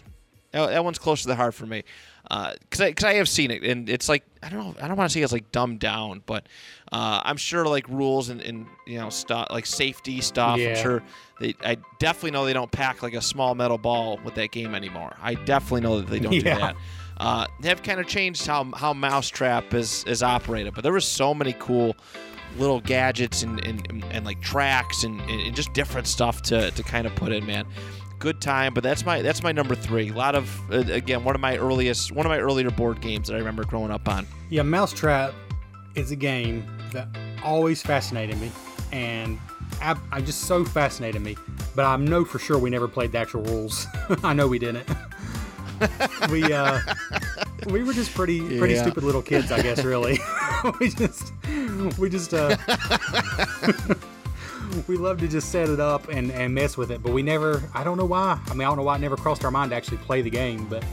[0.53, 1.83] that, that one's close to the heart for me.
[2.29, 4.97] because I, cause I have seen it, and it's like I don't know, I don't
[4.97, 6.47] want to say it's like dumbed down, but
[6.93, 10.59] uh, I'm sure like rules and, and you know stuff like safety stuff.
[10.59, 10.71] Yeah.
[10.71, 11.03] I'm sure
[11.41, 14.75] they, I definitely know they don't pack like a small metal ball with that game
[14.75, 15.17] anymore.
[15.23, 16.55] I definitely know that they don't Yeah.
[16.55, 16.77] do that.
[17.19, 21.35] Uh, have kind of changed how how Mousetrap is is operated, but there was so
[21.35, 21.97] many cool
[22.57, 26.71] little gadgets and and, and, and like tracks and, and, and just different stuff to,
[26.71, 27.67] to kind of put in, man.
[28.21, 30.11] Good time, but that's my that's my number three.
[30.11, 33.29] A lot of uh, again one of my earliest one of my earlier board games
[33.29, 34.27] that I remember growing up on.
[34.49, 35.35] Yeah, Mousetrap
[35.95, 37.09] is a game that
[37.45, 38.51] always fascinated me,
[38.93, 39.39] and
[39.81, 41.37] I, I just so fascinated me.
[41.75, 43.87] But I know for sure we never played the actual rules.
[44.23, 44.89] I know we didn't.
[46.31, 46.81] we uh,
[47.69, 48.83] we were just pretty pretty Yeah.
[48.83, 49.85] stupid little kids, I guess.
[49.85, 50.19] Really,
[50.81, 51.33] we just
[51.99, 52.57] we just uh,
[54.87, 57.03] we love to just set it up and and mess with it.
[57.03, 57.63] But we never.
[57.75, 58.39] I don't know why.
[58.47, 60.31] I mean, I don't know why it never crossed our mind to actually play the
[60.31, 60.67] game.
[60.69, 60.85] But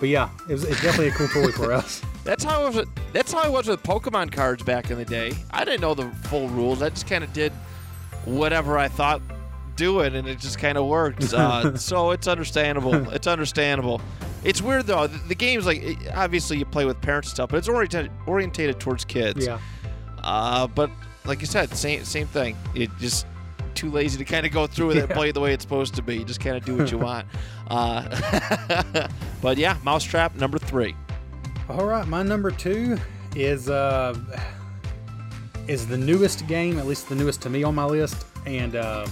[0.00, 2.02] but yeah, it was it's definitely a cool toy for us.
[2.24, 2.86] That's how I was.
[3.12, 5.32] That's how I was with Pokemon cards back in the day.
[5.50, 6.82] I didn't know the full rules.
[6.82, 7.52] I just kind of did
[8.24, 9.22] whatever I thought
[9.78, 11.32] do it, and it just kind of worked.
[11.32, 12.94] Uh, so it's understandable.
[13.12, 14.00] It's understandable.
[14.44, 15.06] It's weird though.
[15.06, 18.10] The, the game's like it- obviously you play with parents and stuff, but it's oriented
[18.26, 19.46] orientated towards kids.
[19.46, 19.58] Yeah.
[20.22, 20.90] Uh, but
[21.24, 22.56] like you said, same same thing.
[22.74, 23.26] It just
[23.74, 25.62] too lazy to kind of go through with it and play it the way it's
[25.62, 26.18] supposed to be.
[26.18, 27.26] You just kind of do what you want.
[27.68, 29.08] Uh,
[29.40, 30.94] but yeah, Mousetrap number three.
[31.68, 32.98] All right, my number two
[33.36, 34.14] is uh
[35.68, 39.06] is the newest game, at least the newest to me on my list, and uh,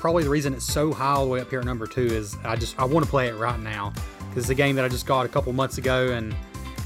[0.00, 2.36] probably the reason it's so high all the way up here at number two is
[2.42, 3.92] I just I want to play it right now
[4.28, 6.34] because it's a game that I just got a couple months ago and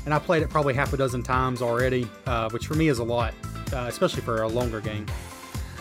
[0.04, 2.98] and I played it probably half a dozen times already, uh, which for me is
[2.98, 3.32] a lot,
[3.72, 5.06] uh, especially for a longer game.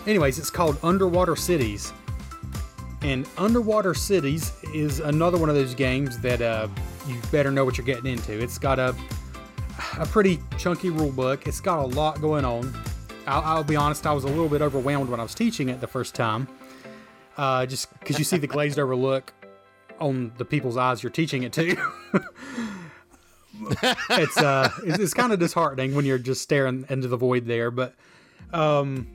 [0.08, 1.92] Anyways, it's called Underwater Cities.
[3.02, 6.70] And Underwater Cities is another one of those games that uh,
[7.06, 8.40] you better know what you're getting into.
[8.42, 8.96] It's got a
[9.98, 11.48] a pretty chunky rule book.
[11.48, 12.74] It's got a lot going on.
[13.26, 15.82] I'll, I'll be honest, I was a little bit overwhelmed when I was teaching it
[15.82, 16.48] the first time,
[17.38, 19.34] uh, just because you see the glazed over look
[20.00, 21.76] on the people's eyes you're teaching it to.
[24.10, 27.72] it's uh, it's, it's kind of disheartening when you're just staring into the void there,
[27.72, 27.94] but
[28.52, 29.08] um,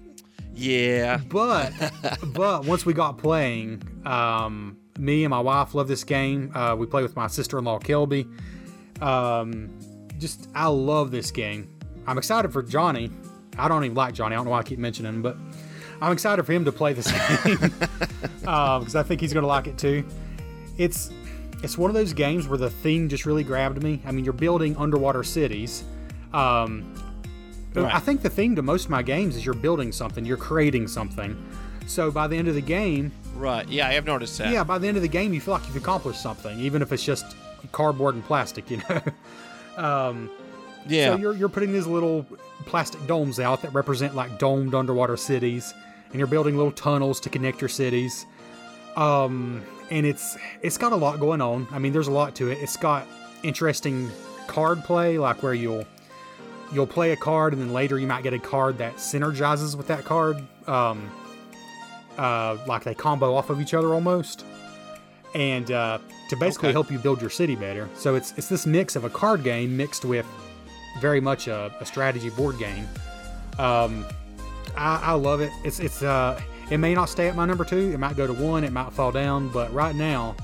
[0.55, 1.19] Yeah.
[1.29, 1.73] but
[2.35, 6.53] but once we got playing, um, me and my wife love this game.
[6.57, 8.27] Uh, we play with my sister-in-law Kelby.
[9.03, 9.71] Um,
[10.19, 11.71] just I love this game.
[12.07, 13.11] I'm excited for Johnny.
[13.59, 14.35] I don't even like Johnny.
[14.35, 15.37] I don't know why I keep mentioning him, but
[16.01, 17.59] I'm excited for him to play this game
[18.41, 20.05] because I think he's going to like it too.
[20.77, 21.11] It's
[21.63, 24.01] it's one of those games where the theme just really grabbed me.
[24.07, 25.85] I mean, you're building underwater cities.
[26.33, 26.95] Um,
[27.75, 27.95] Right.
[27.95, 30.89] I think the theme to most of my games is you're building something, you're creating
[30.89, 31.37] something.
[31.87, 33.69] So by the end of the game, Right.
[33.69, 34.51] Yeah, I have noticed that.
[34.53, 36.91] yeah, by the end of the game, you feel like you've accomplished something, even if
[36.93, 37.37] it's just
[37.71, 39.01] cardboard and plastic, you know.
[40.89, 41.13] Yeah.
[41.13, 42.25] So you're you're putting these little
[42.67, 45.75] plastic domes out that represent like domed underwater cities,
[46.11, 48.27] and you're building little tunnels to connect your cities.
[48.97, 51.67] Um, and it's it's got a lot going on.
[51.71, 52.59] I mean, there's a lot to it.
[52.59, 53.07] It's got
[53.43, 54.11] interesting
[54.47, 55.85] card play, like where you'll
[56.73, 59.87] you'll play a card, and then later you might get a card that synergizes with
[59.89, 60.37] that card.
[60.67, 61.11] Um,
[62.19, 64.45] uh, like they combo off of each other almost,
[65.35, 65.99] and uh,
[66.29, 66.73] to basically Okay.
[66.75, 67.89] help you build your city better.
[67.95, 70.27] So it's it's this mix of a card game mixed with
[71.01, 72.87] very much a, a strategy board game.
[73.59, 74.05] Um,
[74.77, 75.51] I, I love it.
[75.65, 76.41] It's it's uh,
[76.71, 77.91] it may not stay at my number two.
[77.93, 78.65] It might go to one.
[78.65, 79.49] It might fall down.
[79.49, 80.37] But right now,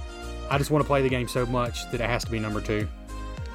[0.50, 2.60] I just want to play the game so much that it has to be number
[2.60, 2.86] two.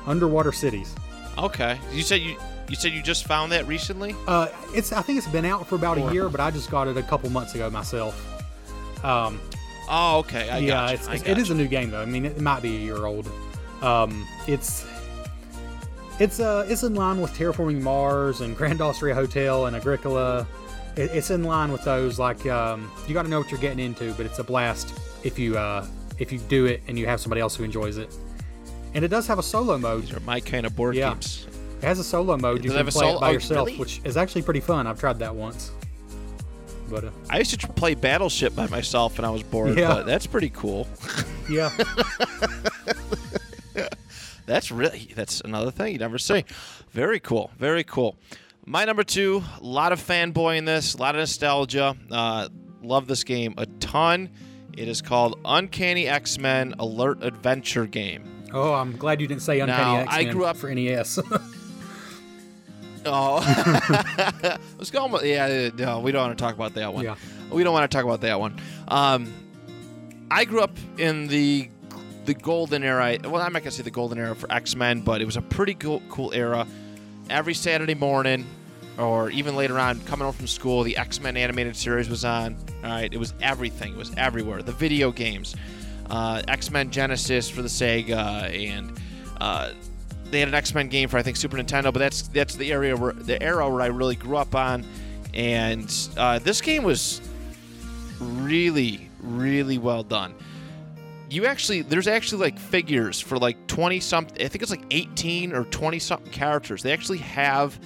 [0.05, 0.95] Underwater Cities.
[1.37, 1.79] Okay.
[1.91, 4.15] You said you you said you just found that recently?
[4.27, 6.87] Uh, it's I think it's been out for about a year, but I just got
[6.87, 8.25] it a couple months ago myself.
[9.03, 9.39] Um,
[9.91, 10.47] Oh, okay.
[10.49, 12.01] I yeah, it's, it's, it is a new game though.
[12.01, 13.27] I mean, it might be a year old.
[13.81, 14.85] Um, it's
[16.19, 20.45] it's uh it's in line with Terraforming Mars and Grand Austria Hotel and Agricola.
[20.95, 22.19] It, it's in line with those.
[22.19, 24.93] Like um, you got to know what you're getting into, but it's a blast
[25.23, 25.85] if you uh
[26.17, 28.13] if you do it and you have somebody else who enjoys it.
[28.93, 30.03] And it does have a solo mode.
[30.03, 31.11] These are my kind of board Yeah.
[31.13, 31.47] games.
[31.81, 32.63] It has a solo mode.
[32.65, 33.79] You can play solo- it by oh, yourself, really?
[33.79, 34.85] which is actually pretty fun.
[34.87, 35.71] I've tried that once.
[36.89, 39.89] But uh, I used to play Battleship by myself when I was bored, Yeah.
[39.89, 40.87] but that's pretty cool.
[41.49, 41.69] yeah,
[44.49, 46.43] That's really that's another thing you never see.
[46.91, 47.51] Very cool.
[47.59, 48.15] Very cool.
[48.65, 51.95] My number two, a lot of fanboy in this, a lot of nostalgia.
[52.11, 52.49] Uh,
[52.81, 54.29] love this game a ton.
[54.75, 58.23] It is called Uncanny X Men Alert Adventure Game.
[58.51, 61.19] Oh, I'm glad you didn't say Uncanny X I Men grew up- for NES.
[63.05, 63.37] Oh,
[64.77, 65.07] let's go.
[65.07, 67.05] with- Yeah, no, we don't want to talk about that one.
[67.05, 67.15] Yeah.
[67.49, 68.59] we don't want to talk about that one.
[68.89, 69.31] Um,
[70.29, 71.69] I grew up in the
[72.25, 73.17] the golden era.
[73.23, 75.41] Well, I'm not gonna say the golden era for X Men, but it was a
[75.41, 76.67] pretty cool, cool era.
[77.29, 78.45] Every Saturday morning,
[78.97, 82.55] or even later on, coming home from school, the X Men animated series was on.
[82.83, 83.93] All right, it was everything.
[83.93, 84.61] It was everywhere.
[84.61, 85.55] The video games,
[86.09, 88.91] uh, X Men Genesis for the Sega, and
[89.39, 89.73] uh,
[90.25, 91.93] they had an X Men game for I think Super Nintendo.
[91.93, 94.85] But that's that's the area where the era where I really grew up on.
[95.33, 97.21] And uh, this game was
[98.19, 100.33] really, really well done.
[101.29, 105.53] You actually, there's actually like figures for like 20 something, I think it's like 18
[105.53, 106.81] or 20 something characters.
[106.81, 107.79] They actually have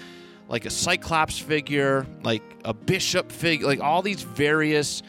[0.48, 5.04] like a Cyclops figure, like a Bishop figure, like all these various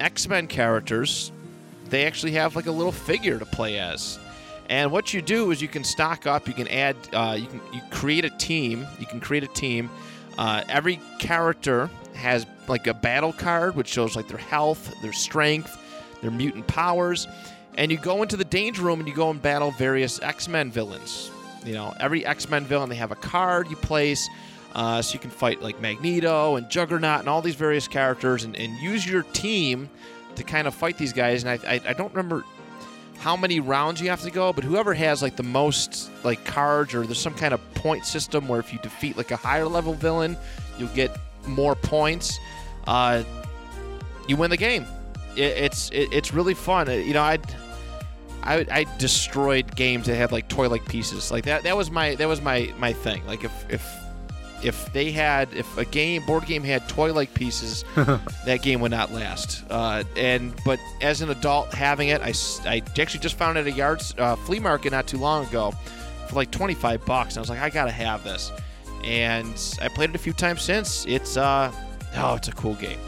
[0.00, 1.32] X Men characters.
[1.90, 4.18] They actually have like a little figure to play as.
[4.68, 7.60] And what you do is you can stock up, you can add, uh, you can
[7.72, 9.90] you create a team, you can create a team.
[10.38, 15.78] Uh, every character has like a battle card, which shows like their health, their strength,
[16.20, 17.28] their mutant powers,
[17.76, 21.30] and you go into the danger room and you go and battle various X-Men villains.
[21.64, 24.28] You know, every X-Men villain they have a card you place,
[24.74, 28.56] uh, so you can fight like Magneto and Juggernaut and all these various characters, and,
[28.56, 29.88] and use your team
[30.36, 31.44] to kind of fight these guys.
[31.44, 32.44] And I, I, I don't remember
[33.18, 36.94] how many rounds you have to go, but whoever has like the most like cards
[36.94, 39.94] or there's some kind of point system where if you defeat like a higher level
[39.94, 40.36] villain,
[40.78, 41.16] you'll get
[41.46, 42.38] more points.
[42.86, 43.24] Uh,
[44.28, 44.86] you win the game.
[45.34, 46.88] It, it's it, it's really fun.
[46.90, 47.42] You know, I'd
[48.46, 51.30] I, I destroyed games that had like toy like pieces.
[51.30, 51.64] Like that.
[51.64, 53.26] That was my that was my my thing.
[53.26, 53.84] Like if if
[54.62, 57.84] if they had if a game board game had toy like pieces
[58.44, 59.64] that game would not last.
[59.68, 62.32] Uh, and but as an adult having it I,
[62.68, 65.72] I actually just found it at a yard uh, flea market not too long ago
[66.28, 67.34] for like 25 bucks.
[67.34, 68.52] And i was like i gotta have this.
[69.04, 71.04] And i played it a few times since.
[71.06, 71.72] It's uh
[72.16, 72.98] oh it's a cool game.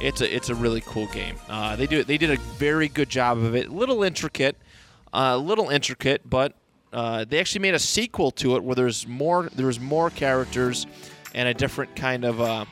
[0.00, 1.36] It's a it's a really cool game.
[1.48, 3.68] Uh, they do they did a very good job of it.
[3.68, 4.56] A little intricate
[5.12, 6.52] a little intricate but
[6.92, 10.86] uh, they actually made a sequel to it where there's more there's more characters
[11.34, 12.64] and a different kind of uh,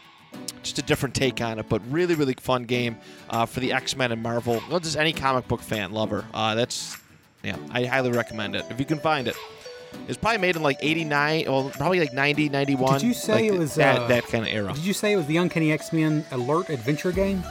[0.62, 2.96] just a different take on it but really really fun game
[3.30, 6.24] uh, for the x-men and marvel well just any comic book fan lover.
[6.32, 6.96] Uh, that's
[7.42, 9.36] yeah i highly recommend it if you can find it.
[10.08, 13.44] It's probably made in like 89 well probably like 90 91 did you say like
[13.44, 14.72] it was that, uh, that kind of era.
[14.74, 17.42] Did you say it was the Uncanny X-Men Alert adventure game?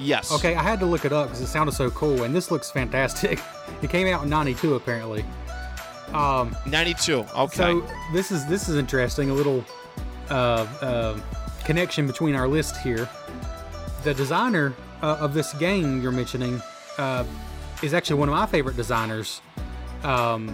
[0.00, 2.50] Yes Okay, I had to look it up because it sounded so cool, and this
[2.50, 3.40] looks fantastic.
[3.82, 5.24] It came out in '92 apparently.
[6.12, 9.30] Um, 92 okay So this is this is interesting.
[9.30, 9.64] A little
[10.28, 11.20] uh, uh,
[11.64, 13.08] connection between our list here.
[14.02, 16.60] The designer uh, of this game you're mentioning
[16.98, 17.24] uh,
[17.82, 19.40] is actually one of my favorite designers,
[20.02, 20.48] um,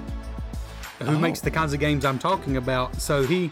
[1.02, 1.18] who Oh.
[1.18, 3.00] makes the kinds of games I'm talking about.
[3.00, 3.50] So he,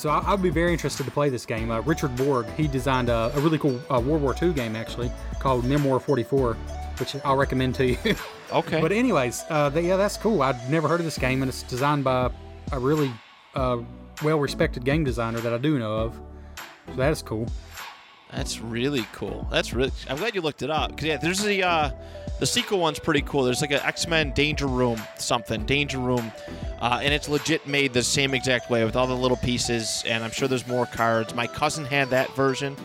[0.00, 1.70] so I, I'd be very interested to play this game.
[1.70, 5.12] Uh, Richard Borg, he designed a, a really cool uh, World War II game actually
[5.38, 6.54] called Memoir 44,
[6.98, 7.98] which I'll recommend to you.
[8.52, 10.42] okay But anyways, uh, yeah, that's cool.
[10.42, 12.30] I'd never heard of this game, and it's designed by
[12.72, 13.12] a really
[13.54, 13.78] uh,
[14.22, 16.20] well-respected game designer that I do know of.
[16.86, 17.46] So that is cool.
[18.32, 19.46] That's really cool.
[19.50, 19.90] That's really.
[20.08, 21.90] I'm glad you looked it up because yeah, there's the uh,
[22.38, 23.42] the sequel one's pretty cool.
[23.42, 26.30] There's like an X Men Danger Room something Danger Room,
[26.80, 30.02] uh, and it's legit made the same exact way with all the little pieces.
[30.06, 31.34] And I'm sure there's more cards.
[31.34, 32.76] My cousin had that version.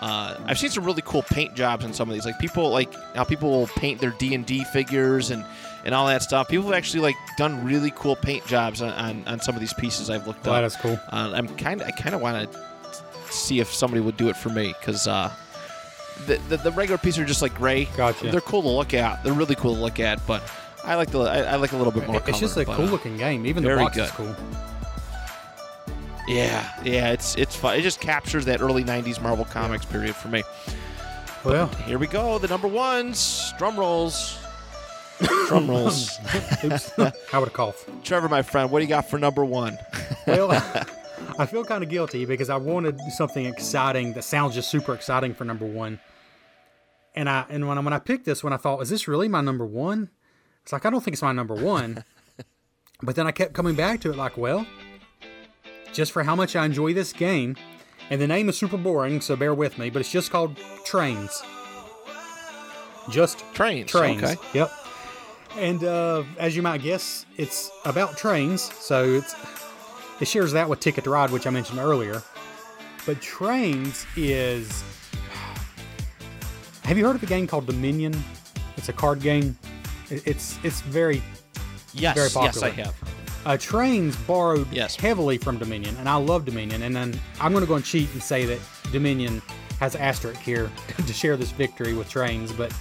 [0.00, 2.24] Uh, I've seen some really cool paint jobs in some of these.
[2.24, 5.44] Like people like how people will paint their D and D figures and
[5.84, 6.48] and all that stuff.
[6.48, 9.72] People have actually like done really cool paint jobs on, on, on some of these
[9.74, 10.60] pieces I've looked Well, up.
[10.60, 10.98] that is cool.
[11.10, 12.60] Uh, I'm kind of I kind of want to
[13.30, 15.32] see if somebody would do it for me because uh,
[16.26, 17.86] the, the the regular pieces are just like gray.
[17.96, 18.30] Gotcha.
[18.30, 19.22] They're cool to look at.
[19.24, 20.42] They're really cool to look at, but
[20.84, 22.16] I like the I, I like a little bit more.
[22.16, 23.46] It's color, just a but, uh, cool-looking game.
[23.46, 24.34] Even the box is good.
[24.34, 25.94] cool.
[26.28, 27.12] yeah, yeah.
[27.12, 27.76] It's it's fun.
[27.78, 30.42] It just captures that early '90s Marvel Comics period for me.
[31.44, 32.38] Well, Here we go.
[32.38, 33.54] The number ones.
[33.56, 34.38] Drum rolls.
[35.48, 36.18] Drum rolls.
[36.64, 37.52] oops, I would.
[38.04, 39.78] Trevor, my friend, what do you got for number one?
[40.26, 40.50] Well,
[41.38, 45.34] I feel kind of guilty because I wanted something exciting that sounds just super exciting
[45.34, 46.00] for number one.
[47.14, 49.28] And I and when I, when I picked this one, I thought, is this really
[49.28, 50.10] my number one?
[50.62, 52.04] It's like I don't think it's my number one.
[53.02, 54.66] but then I kept coming back to it, like, well,
[55.92, 57.56] just for how much I enjoy this game,
[58.10, 59.90] and the name is super boring, so bear with me.
[59.90, 61.42] But it's just called Trains.
[63.10, 63.90] Just Trains.
[63.90, 64.22] trains.
[64.22, 64.36] Okay.
[64.54, 64.72] Yep.
[65.56, 69.34] And uh, as you might guess, it's about trains, so it's
[70.20, 72.22] it shares that with Ticket to Ride, which I mentioned earlier.
[73.06, 74.82] But Trains is.
[76.84, 78.14] Have you heard of a game called Dominion?
[78.76, 79.56] It's a card game.
[80.10, 81.22] It's it's very
[81.92, 82.14] Yes.
[82.14, 82.66] Very yes, popular.
[82.68, 82.94] I have.
[83.46, 84.94] uh, Trains borrowed Yes.
[84.96, 86.82] heavily from Dominion, and I love Dominion.
[86.82, 88.58] And then I'm going to go and cheat and say that
[88.92, 89.42] Dominion
[89.80, 90.70] has asterisk here
[91.06, 92.52] to share this victory with Trains.
[92.52, 92.72] But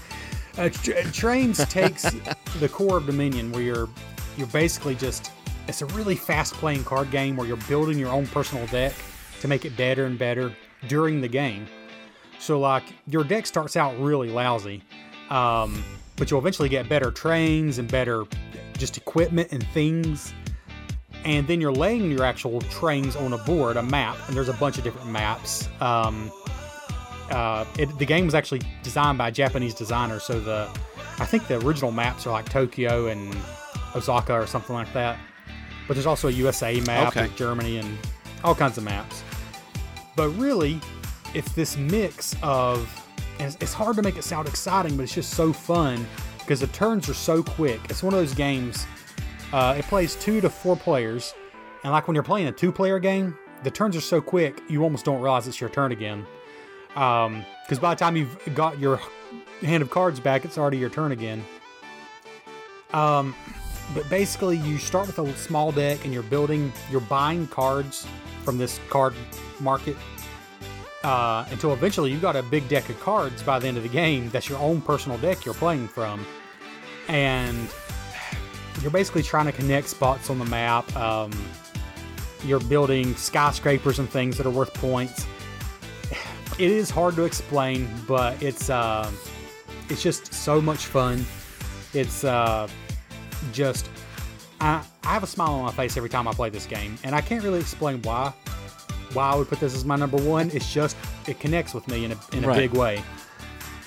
[0.57, 2.03] Uh, tra- trains takes
[2.59, 3.89] the core of Dominion, where you're
[4.37, 5.31] you're basically just
[5.69, 8.91] it's a really fast playing card game where you're building your own personal deck
[9.39, 10.51] to make it better and better
[10.87, 11.67] during the game.
[12.39, 14.81] So like your deck starts out really lousy,
[15.29, 15.83] um,
[16.15, 18.25] but you'll eventually get better trains and better
[18.77, 20.33] just equipment and things.
[21.23, 24.53] And then you're laying your actual trains on a board, a map, and there's a
[24.53, 25.69] bunch of different maps.
[25.81, 26.31] Um,
[27.29, 30.67] uh, it, the game was actually designed by a Japanese designer, so the
[31.19, 33.35] I think the original maps are like Tokyo and
[33.95, 35.19] Osaka or something like that.
[35.89, 37.23] But there's also a USA map Okay.
[37.23, 37.97] with Germany and
[38.43, 39.23] all kinds of maps.
[40.15, 40.79] But really,
[41.33, 42.87] it's this mix of,
[43.39, 46.05] and it's, it's hard to make it sound exciting, but it's just so fun
[46.37, 47.79] because the turns are so quick.
[47.89, 48.85] It's one of those games.
[49.51, 51.33] Uh, it plays two to four players,
[51.83, 55.05] and like when you're playing a two-player game, the turns are so quick you almost
[55.05, 56.23] don't realize it's your turn again.
[56.89, 58.99] Because by the time you've got your
[59.61, 61.43] hand of cards back, it's already your turn again.
[62.93, 63.33] Um,
[63.93, 68.07] but basically, you start with a small deck and you're building, you're buying cards
[68.43, 69.13] from this card
[69.59, 69.97] market
[71.03, 73.89] uh, until eventually you've got a big deck of cards by the end of the
[73.89, 76.25] game that's your own personal deck you're playing from.
[77.07, 77.69] And
[78.81, 80.93] you're basically trying to connect spots on the map.
[80.95, 81.31] Um,
[82.45, 85.25] you're building skyscrapers and things that are worth points.
[86.57, 89.09] It is hard to explain, but it's uh,
[89.89, 91.25] it's just so much fun.
[91.93, 92.67] It's uh,
[93.51, 93.89] just
[94.61, 97.15] I, I have a smile on my face every time I play this game, and
[97.15, 98.33] I can't really explain why.
[99.13, 100.51] Why I would put this as my number one?
[100.53, 100.95] It's just
[101.27, 102.57] it connects with me in a in a Right.
[102.57, 103.01] big way,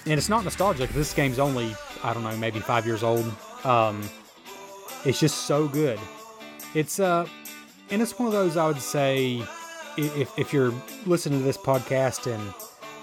[0.07, 0.91] and it's not nostalgic.
[0.91, 3.25] This game's only I don't know maybe five years old.
[3.65, 4.03] Um,
[5.05, 5.99] it's just so good.
[6.75, 7.27] It's uh,
[7.91, 9.43] and it's one of those I would say
[9.97, 10.73] if if you're
[11.07, 12.43] listening to this podcast and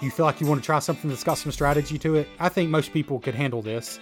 [0.02, 2.48] you feel like you want to try something that's got some strategy to it, I
[2.48, 4.00] think most people could handle this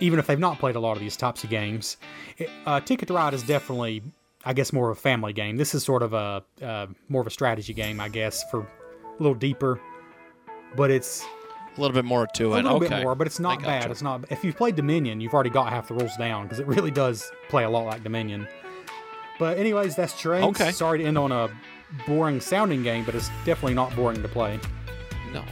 [0.00, 1.96] even if they've not played a lot of these types of games.
[2.38, 4.02] It, uh, Ticket to Ride is definitely,
[4.44, 5.56] I guess, more of a family game.
[5.56, 9.22] This is sort of a uh, more of a strategy game, I guess, for a
[9.22, 9.80] little deeper.
[10.76, 11.24] But it's
[11.76, 12.60] A little bit more to it.
[12.60, 12.88] a little okay.
[12.88, 13.90] bit more, but it's not bad.
[13.90, 14.24] It's not.
[14.30, 17.30] If you've played Dominion, you've already got half the rules down because it really does
[17.48, 18.46] play a lot like Dominion.
[19.38, 20.44] But anyways, that's Trains.
[20.46, 20.72] Okay.
[20.72, 21.50] Sorry to end on a
[22.06, 24.58] boring sounding game, but it's definitely not boring to play.
[25.32, 25.44] No,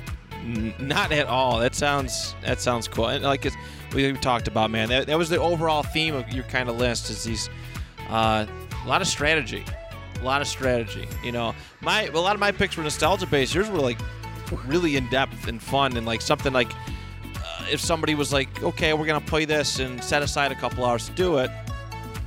[0.44, 1.58] not at all.
[1.58, 3.08] That sounds that sounds cool.
[3.08, 3.56] And like it's,
[3.94, 6.76] we we talked about, man, that, that was the overall theme of your kind of
[6.76, 7.10] list.
[7.10, 7.48] Is these
[8.08, 8.46] uh,
[8.84, 9.64] a lot of strategy,
[10.20, 11.08] a lot of strategy.
[11.22, 13.54] You know, my a lot of my picks were nostalgia based.
[13.54, 13.98] Yours were like
[14.66, 16.70] really in depth and fun, and like something like
[17.36, 20.84] uh, if somebody was like, okay, we're gonna play this and set aside a couple
[20.84, 21.50] hours to do it,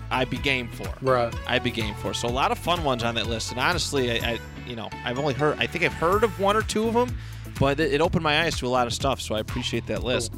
[0.09, 0.91] I'd be game for.
[1.01, 1.33] Right.
[1.47, 2.13] I'd be game for.
[2.13, 3.51] So a lot of fun ones on that list.
[3.51, 6.55] And honestly, I, I you know, I've only heard, I think I've heard of one
[6.55, 7.15] or two of them,
[7.59, 9.21] but it, opened my eyes to a lot of stuff.
[9.21, 10.33] So I appreciate that list.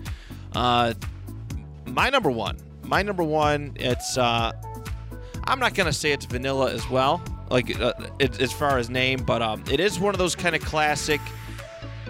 [0.54, 0.94] Uh,
[1.86, 4.52] my number one, my number one, it's, uh,
[5.46, 9.24] I'm not gonna say it's vanilla as well, like uh, it, as far as name,
[9.24, 11.22] but um, it is one of those kind of classic,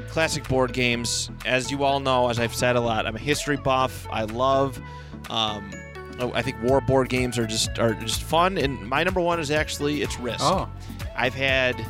[0.09, 1.29] classic board games.
[1.45, 4.07] As you all know, as I've said a lot, I'm a history buff.
[4.11, 4.81] I love.
[5.29, 5.71] Um,
[6.19, 9.39] oh, I think war board games are just are just fun, and my number one
[9.39, 10.41] is actually it's Risk.
[10.41, 10.69] Oh,
[11.15, 11.85] I've had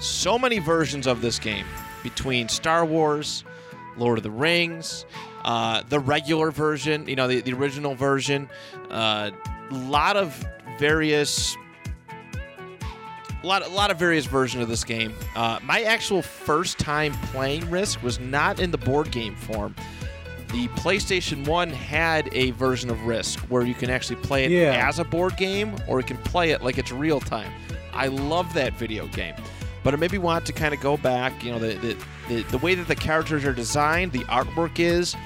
[0.00, 1.66] so many versions of this game
[2.02, 3.44] between Star Wars,
[3.96, 5.04] Lord of the Rings,
[5.44, 8.48] uh, the regular version, you know, the, the original version,
[8.90, 9.30] a uh,
[9.70, 10.44] lot of
[10.78, 11.56] various.
[13.42, 15.14] A lot, a lot of various versions of this game.
[15.34, 19.74] Uh, my actual first time playing Risk was not in the board game form.
[20.48, 24.86] The PlayStation 1 had a version of Risk where you can actually play it Yeah.
[24.86, 27.50] as a board game or you can play it like it's real time.
[27.94, 29.34] I love that video game.
[29.82, 31.96] But me want to kind of go back, you know, the, the,
[32.28, 35.16] the, the way that the characters are designed, the artwork is,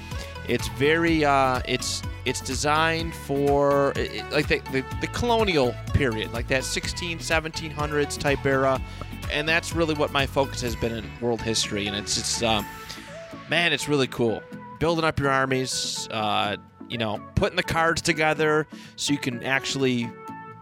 [0.48, 6.48] it's very, uh, it's it's designed for it, like the, the, the colonial period, like
[6.48, 8.80] that 16, 1700s type era.
[9.30, 11.86] And that's really what my focus has been in world history.
[11.86, 12.66] And it's just, um,
[13.48, 14.42] man, it's really cool.
[14.80, 16.56] Building up your armies, uh,
[16.88, 18.66] you know, putting the cards together
[18.96, 20.10] so you can actually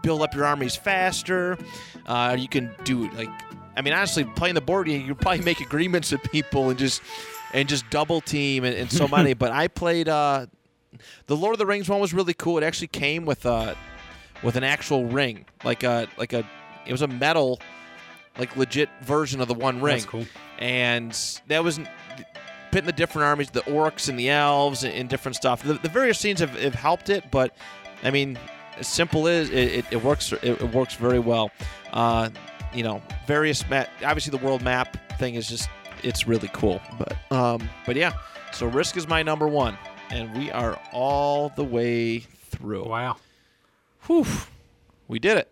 [0.01, 1.57] build up your armies faster.
[2.05, 3.29] Uh, you can do it like,
[3.75, 7.01] I mean, honestly, playing the board game, you probably make agreements with people and just
[7.53, 9.33] and just double team and, and so many.
[9.35, 10.47] but I played uh,
[11.27, 12.57] the Lord of the Rings one was really cool.
[12.57, 13.75] It actually came with a
[14.43, 16.47] with an actual ring, like a like a
[16.85, 17.59] it was a metal,
[18.37, 20.25] like legit version of the One Ring that's cool.
[20.59, 21.17] and
[21.47, 21.79] that was
[22.71, 25.63] pitting the different armies, the orcs and the elves, and, and different stuff.
[25.63, 27.55] The, the various scenes have, have helped it, but
[28.03, 28.37] I mean,
[28.77, 31.51] as simple as it, it, it works, it, it works very well.
[31.91, 32.29] Uh,
[32.73, 33.89] you know, various map.
[34.03, 35.69] Obviously, the world map thing is just
[36.03, 36.81] it's really cool.
[36.97, 38.13] But um, but yeah,
[38.51, 39.77] so Risk is my number one,
[40.09, 42.85] and we are all the way through.
[42.87, 43.17] Wow.
[44.07, 44.25] Whew.
[45.07, 45.49] We did it.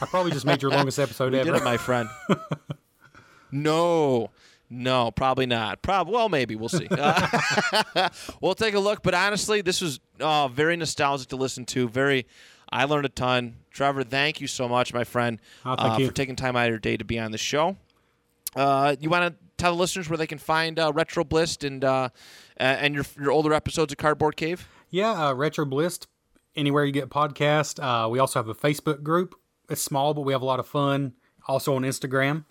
[0.00, 1.52] I probably just made your longest episode We ever.
[1.52, 2.08] did it, my friend.
[3.52, 4.30] no,
[4.68, 5.82] no, probably not.
[5.82, 6.88] Prob well, maybe we'll see.
[6.90, 8.08] Uh,
[8.40, 9.02] we'll take a look.
[9.02, 11.88] But honestly, this was uh, very nostalgic to listen to.
[11.88, 12.26] Very,
[12.70, 13.56] I learned a ton.
[13.70, 16.06] Trevor, thank you so much, my friend, Oh, thank uh, you.
[16.08, 17.76] for taking time out of your day to be on the show.
[18.54, 21.84] Uh, you want to tell the listeners where they can find uh, Retro Blist and
[21.84, 22.08] uh,
[22.58, 24.66] uh, and your your older episodes of Cardboard Cave?
[24.90, 26.06] Yeah, uh, Retro Blist,
[26.54, 27.78] anywhere you get podcast.
[27.82, 29.34] Uh, we also have a Facebook group.
[29.68, 31.12] It's small, but we have a lot of fun.
[31.48, 32.44] Also on Instagram.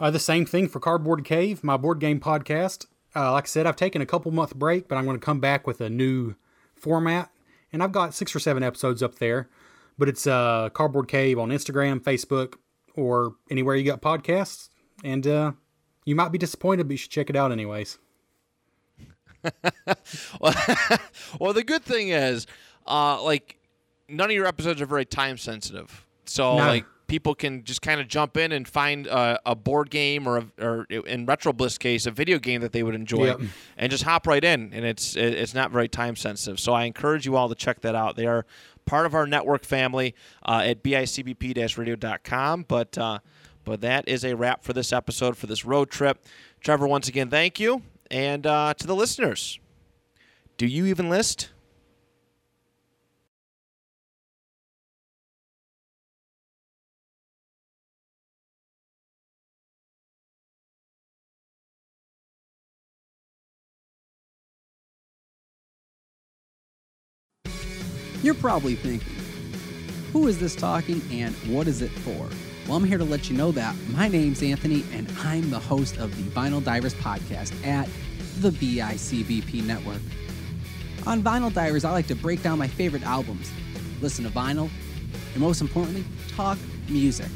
[0.00, 2.86] Uh, the same thing for Cardboard Cave, my board game podcast.
[3.14, 5.40] Uh, like I said, I've taken a couple month break, but I'm going to come
[5.40, 6.34] back with a new
[6.74, 7.30] format,
[7.76, 9.50] and I've got six or seven episodes up there.
[9.98, 12.54] But it's uh, Cardboard Cave on Instagram, Facebook,
[12.94, 14.70] or anywhere you got podcasts.
[15.04, 15.52] And uh,
[16.06, 17.98] you might be disappointed, but you should check it out anyways.
[20.40, 22.46] well, the good thing is,
[22.86, 23.58] uh, like,
[24.08, 26.06] none of your episodes are very time sensitive.
[26.24, 26.66] So, No.
[26.66, 30.38] like, people can just kind of jump in and find uh, a board game or,
[30.38, 33.40] a, or in Retro Bliss case, a video game that they would enjoy, Yep.
[33.76, 34.72] and just hop right in.
[34.72, 36.58] And it's it's not very time sensitive.
[36.58, 38.16] So, I encourage you all to check that out.
[38.16, 38.44] They are
[38.86, 40.14] part of our network family
[40.44, 42.64] uh, at bicbp-radio.com.
[42.68, 43.18] But uh,
[43.64, 46.24] but that is a wrap for this episode for this road trip.
[46.60, 49.58] Trevor, once again, thank you, and uh, to the listeners.
[50.56, 51.50] Do you even list?
[68.22, 69.14] You're probably thinking,
[70.12, 72.28] who is this talking and what is it for?
[72.66, 75.98] Well, I'm here to let you know that my name's Anthony and I'm the host
[75.98, 77.88] of the Vinyl Divers podcast at
[78.40, 80.00] the BICBP network.
[81.06, 83.52] On Vinyl Divers, I like to break down my favorite albums,
[84.00, 84.70] listen to vinyl,
[85.34, 87.28] and most importantly, talk music.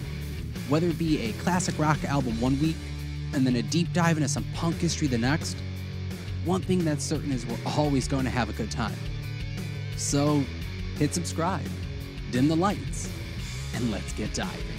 [0.69, 2.77] Whether it be a classic rock album one week
[3.35, 5.57] and then a deep dive into some punk history the next,
[6.44, 8.97] one thing that's certain is we're always going to have a good time.
[9.97, 10.43] So
[11.01, 11.65] hit subscribe,
[12.31, 13.09] dim the lights,
[13.75, 14.70] and let's get diving.